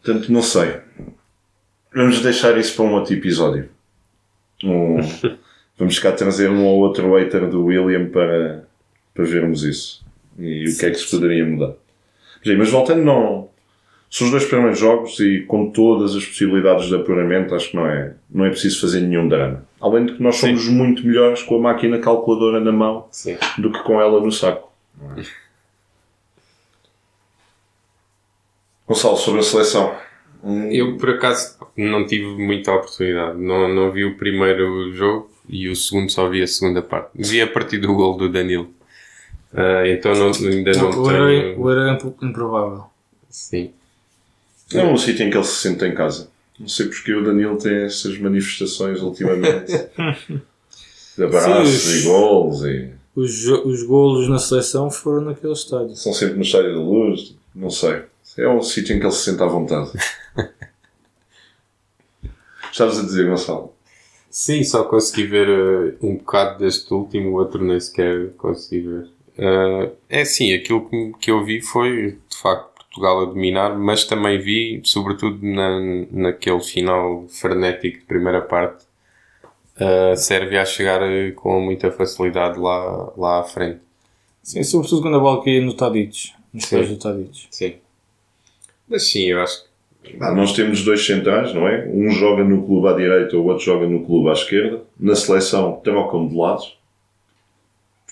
[0.04, 0.78] Portanto, não sei.
[1.94, 3.70] Vamos deixar isso para um outro episódio.
[4.64, 4.98] Um-
[5.78, 8.66] vamos cá trazer um ou outro hater do William para,
[9.14, 10.04] para vermos isso.
[10.40, 11.74] E o que é que se poderia mudar.
[12.44, 13.50] Sim, mas voltando, não.
[14.10, 17.86] São os dois primeiros jogos e com todas as possibilidades de apuramento, acho que não
[17.88, 19.64] é, não é preciso fazer nenhum drama.
[19.80, 23.38] Além de que nós somos muito melhores com a máquina calculadora na mão Sim.
[23.58, 24.72] do que com ela no saco.
[28.94, 29.96] Gonçalo, sobre a seleção.
[30.72, 33.38] Eu, por acaso, não tive muita oportunidade.
[33.40, 37.10] Não, não vi o primeiro jogo e o segundo só vi a segunda parte.
[37.16, 38.70] Vi a partir do gol do Danilo.
[39.54, 41.60] Ah, então não, ainda não O era, tenho...
[41.62, 42.84] o era impo- improvável.
[43.30, 43.72] Sim.
[44.74, 46.30] É um sítio em que ele se sente em casa.
[46.60, 49.72] Não sei porque o Danilo tem essas manifestações ultimamente.
[51.18, 55.96] de abraços e gols e Os, os golos na seleção foram naquele estádio.
[55.96, 57.36] são sempre no estádio da luz.
[57.54, 58.04] Não sei.
[58.38, 59.92] É um sítio em que ele se sente à vontade.
[62.72, 63.74] Estavas a dizer, Gonçalo?
[64.30, 69.10] Sim, só consegui ver eh, um bocado deste último, o outro nem sequer consegui ver.
[69.38, 74.06] Ah, é sim, aquilo que, que eu vi foi de facto Portugal a dominar, mas
[74.06, 75.80] também vi, sobretudo na,
[76.12, 78.86] naquele final frenético de primeira parte,
[79.76, 83.80] a Sérvia a chegar eh, com muita facilidade lá, lá à frente.
[84.44, 86.34] Sim, sobretudo quando a bola caía no Tadic.
[86.54, 86.78] Nos Sim.
[86.78, 87.48] pés do Tadic.
[87.50, 87.76] Sim.
[89.00, 89.64] Sim, eu acho
[90.04, 91.88] que nós temos dois centrais, não é?
[91.88, 94.82] Um joga no clube à direita, o outro joga no clube à esquerda.
[95.00, 96.64] Na seleção trocam de lado.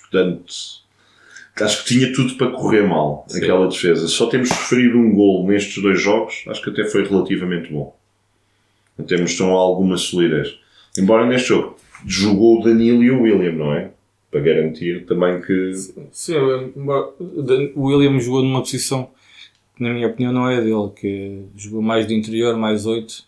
[0.00, 0.44] Portanto,
[1.60, 3.38] acho que tinha tudo para correr mal Sim.
[3.42, 4.08] aquela defesa.
[4.08, 7.94] Só temos sofrido um gol nestes dois jogos, acho que até foi relativamente bom.
[8.98, 10.58] Até mostrou alguma solidez.
[10.98, 11.76] Embora neste jogo
[12.06, 13.90] jogou o Danilo e o William, não é?
[14.30, 15.72] Para garantir também que.
[16.12, 16.34] Sim,
[16.76, 17.08] embora-
[17.74, 19.10] o William jogou numa posição
[19.80, 23.24] que, na minha opinião, não é dele, que jogou mais de interior, mais 8.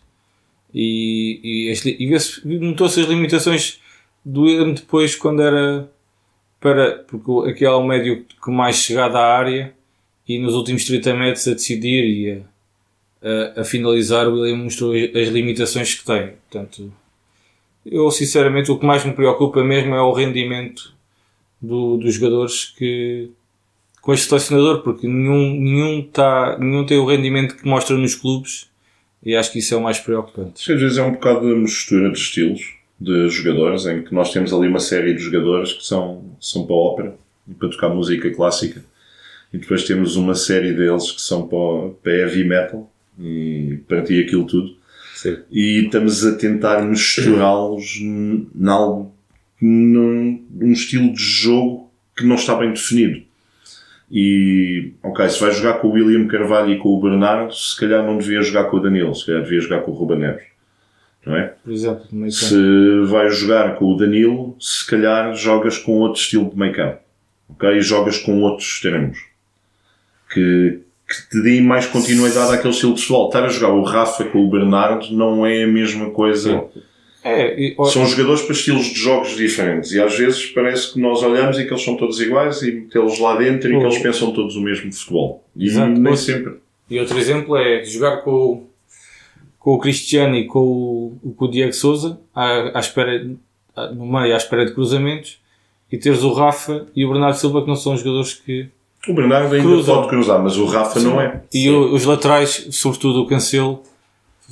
[0.71, 3.81] E, e, e notou-se as limitações
[4.23, 5.89] do William depois, quando era
[6.59, 6.99] para.
[7.07, 9.73] Porque aquele é o médio que mais chegada à área
[10.27, 14.93] e nos últimos 30 metros a decidir e a, a, a finalizar, o William mostrou
[14.93, 16.33] as as limitações que tem.
[16.49, 16.93] Portanto,
[17.85, 20.93] eu sinceramente o que mais me preocupa mesmo é o rendimento
[21.61, 23.31] do, dos jogadores que
[24.03, 28.69] com este selecionador, porque nenhum, nenhum, tá, nenhum tem o rendimento que mostra nos clubes
[29.25, 30.71] e acho que isso é o mais preocupante.
[30.71, 32.61] Às vezes é um bocado de mistura de estilos
[32.99, 36.75] de jogadores, em que nós temos ali uma série de jogadores que são, são para
[36.75, 37.15] ópera
[37.49, 38.83] e para tocar música clássica,
[39.53, 44.19] e depois temos uma série deles que são para, para heavy metal e para ti
[44.19, 44.75] aquilo tudo.
[45.15, 45.37] sim.
[45.49, 49.13] E estamos a tentar misturá-los n- em algo,
[49.61, 53.21] num, num estilo de jogo que não está bem definido.
[54.15, 58.05] E, ok, se vai jogar com o William Carvalho e com o Bernardo, se calhar
[58.05, 60.43] não devia jogar com o Danilo, se calhar devia jogar com o Ruben Neves.
[61.25, 61.55] Não é?
[61.63, 62.45] Por exemplo, no meio campo.
[62.45, 66.99] Se vai jogar com o Danilo, se calhar jogas com outro estilo de meio campo.
[67.49, 67.69] Ok?
[67.71, 69.17] E jogas com outros extremos.
[70.31, 73.27] Que, que te deem mais continuidade àquele estilo de futebol.
[73.29, 76.65] Estar a jogar o Rafa com o Bernardo não é a mesma coisa.
[77.23, 79.91] É, e, ó, São jogadores para estilos de jogos diferentes.
[79.93, 83.17] E às vezes parece que nós olhamos e que eles são todos iguais e metê-los
[83.19, 85.43] lá dentro e que eles pensam todos o mesmo futebol.
[85.55, 85.87] E Exato.
[85.91, 86.53] nem Outro- sempre.
[86.89, 88.67] e outro exemplo é jogar com, o-
[89.57, 90.59] com o Cristiano e com
[91.23, 93.25] o, com o Diego Souza à, à espera,
[93.95, 95.39] no meio à espera de cruzamentos
[95.91, 98.67] e teres o Rafa e o Bernardo Silva que não são jogadores que
[99.07, 99.95] O Bernardo ainda Cruzam.
[99.95, 101.41] pode cruzar, mas o Rafa não é.
[101.53, 103.81] E os laterais, sobretudo o Cancelo,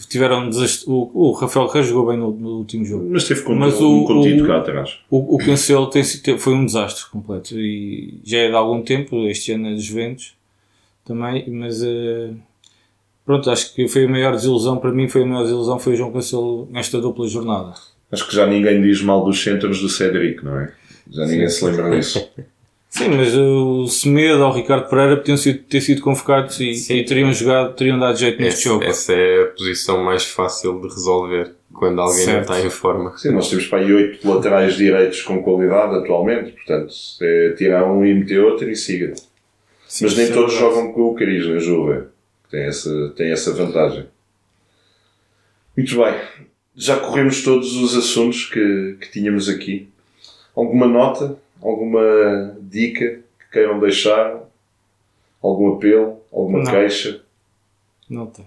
[0.10, 0.86] tiveram desastre.
[0.90, 3.08] O, o Rafael Reis jogou bem no, no último jogo.
[3.12, 4.98] Mas teve contido, Mas o- um contido o- cá atrás.
[5.10, 7.60] O, o Cancelo tem, foi um desastre completo.
[7.60, 10.34] E já é de algum tempo, este ano é dos Juventus
[11.06, 12.30] também, mas eh,
[13.26, 15.96] pronto, acho que foi a maior desilusão para mim, foi a maior desilusão foi o
[15.96, 17.74] João Cancelo nesta dupla jornada.
[18.12, 20.74] Acho que já ninguém diz mal dos centros do Cédric, não é?
[21.10, 22.30] Já ninguém se lembra disso.
[22.92, 26.98] Sim, mas o Semedo ou o Ricardo Pereira podiam sido, ter sido convocados e, Sim.
[26.98, 28.84] e teriam jogado, teriam dado jeito neste Essa, jogo.
[28.84, 32.50] essa é a posição mais fácil de resolver quando alguém Certo.
[32.50, 33.18] não está em forma.
[33.18, 38.06] Sim, nós temos para aí oito laterais direitos com qualidade atualmente, portanto, é tirar um
[38.06, 39.14] e meter outro e siga.
[39.88, 42.04] Sim, Mas nem é todos jogam com o cariz na Juve.
[42.52, 44.06] Tem essa, tem essa vantagem.
[45.78, 46.14] Muito bem.
[46.76, 49.88] Já corremos todos os assuntos que, que tínhamos aqui.
[50.54, 51.38] Alguma nota?
[51.62, 53.06] Alguma dica
[53.40, 54.40] que queiram deixar?
[55.42, 56.20] Algum apelo?
[56.32, 56.72] Alguma Não.
[56.72, 57.22] queixa?
[58.10, 58.46] Não tem.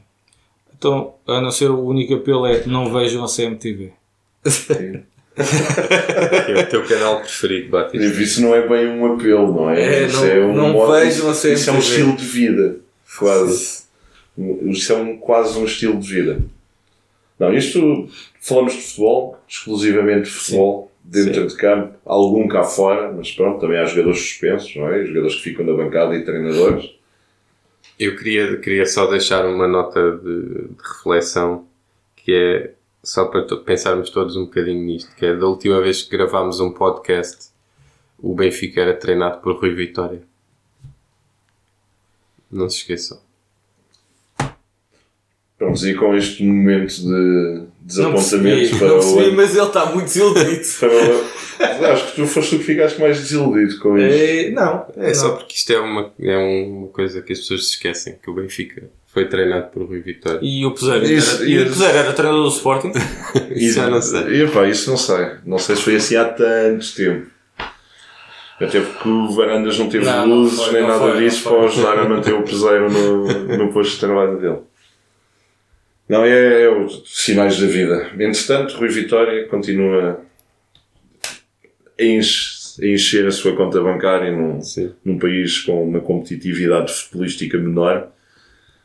[0.76, 3.92] Então, a não ser o único apelo é não vejam a CMTV.
[5.36, 8.22] É o teu canal preferido, Batista.
[8.22, 9.80] Isso não é bem um apelo, não é?
[9.82, 11.78] É, Isso não- é um não modo- vejam a Isso é um CMTV.
[11.80, 12.76] estilo de vida.
[13.18, 13.82] Quase.
[14.66, 16.40] Isso é um, quase um estilo de vida.
[17.38, 18.08] Não, isto
[18.40, 23.78] falamos de futebol, exclusivamente de futebol, dentro de campo, algum cá fora, mas pronto, também
[23.78, 25.05] há jogadores suspensos, não é?
[25.05, 26.90] Jogadores que ficam na bancada e treinadores.
[27.98, 31.66] Eu queria, queria só deixar uma nota de, de reflexão
[32.16, 36.02] que é só para to- pensarmos todos um bocadinho nisto, que é da última vez
[36.02, 37.52] que gravámos um podcast
[38.18, 40.22] o Benfica era treinado por Rui Vitória.
[42.50, 43.20] Não se esqueçam.
[45.59, 49.37] Pronto, e com este momento de Não desapontamento percebi, para não o percebi, ano.
[49.37, 50.64] mas ele está muito desiludido.
[50.80, 54.12] para o- Acho que tu foste tu que ficaste mais desiludido com isto.
[54.12, 55.14] É, não, É não.
[55.14, 58.35] só porque isto é uma, é uma coisa que as pessoas se esquecem, que o
[58.35, 60.41] Benfica foi treinado por Rui Vitória.
[60.43, 61.05] E o Peseiro?
[61.05, 62.91] Isso- era, e o Peseiro era treinador do Sporting?
[63.55, 64.43] Isso já não sei.
[64.43, 65.26] E, pá, isso não sei.
[65.45, 67.26] Não sei se foi assim há tanto tempo.
[68.61, 71.20] Até porque o Varandas não teve Não, não luzes foi, nem não nada foi, não
[71.20, 71.53] disso foi.
[71.59, 74.59] para ajudar a manter o peseiro no, no posto de trabalho dele.
[76.09, 78.11] Não, é, é os sinais da vida.
[78.18, 80.20] Entretanto, Rui Vitória continua
[81.98, 84.59] a enche- a encher a sua conta bancária num,
[85.05, 88.11] num país com uma competitividade futebolística menor.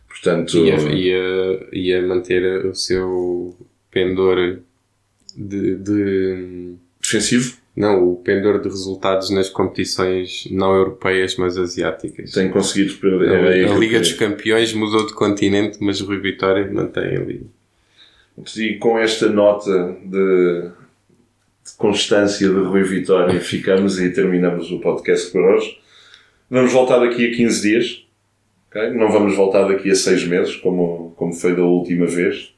[0.07, 3.55] Portanto, E a, e, a, e a manter o seu
[3.91, 4.59] pendor
[5.35, 12.31] de, de- defensivo Não, o pendor de resultados nas competições não europeias, mas asiáticas.
[12.31, 13.29] tem conseguido perder.
[13.29, 16.69] A, é a eu Liga queria- dos Campeões mudou de continente, mas o Rui Vitória
[16.69, 17.47] mantém ali.
[18.57, 20.61] E com esta nota de,
[21.65, 25.77] de constância de Rui Vitória ficamos e terminamos o podcast por hoje.
[26.49, 28.05] Vamos voltar daqui a 15 dias.
[28.69, 28.89] ok?
[28.91, 32.53] Não vamos voltar daqui a 6 meses, como, como foi da última vez.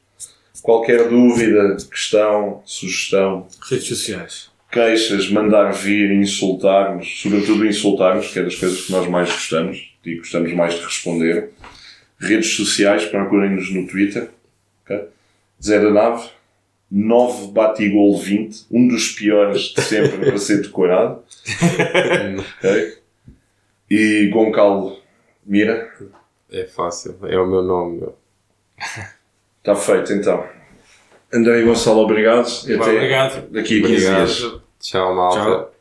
[0.62, 4.51] Qualquer dúvida, questão, sugestão, Redes sociais.
[4.72, 10.16] Queixas, mandar vir, insultar-nos, sobretudo insultar-nos, que é das coisas que nós mais gostamos e
[10.16, 11.50] gostamos mais de responder.
[12.18, 14.30] Redes sociais, procurem-nos no Twitter.
[14.84, 15.04] ok?
[15.62, 16.28] Zé da Nave,
[16.90, 21.22] 9 Batigol 20, um dos piores de sempre para ser decorado.
[22.58, 22.98] ok?
[23.90, 24.98] E Goncalo
[25.44, 25.92] Mira,
[26.50, 27.98] É fácil, é o meu nome.
[27.98, 28.16] meu.
[29.58, 30.46] está feito então.
[31.32, 32.46] André e Gonçalo, obrigado.
[32.46, 33.48] Vá, até obrigado.
[33.50, 34.26] daqui a 15 Obrigado.
[34.26, 34.61] dias.
[34.82, 35.71] 小猫的。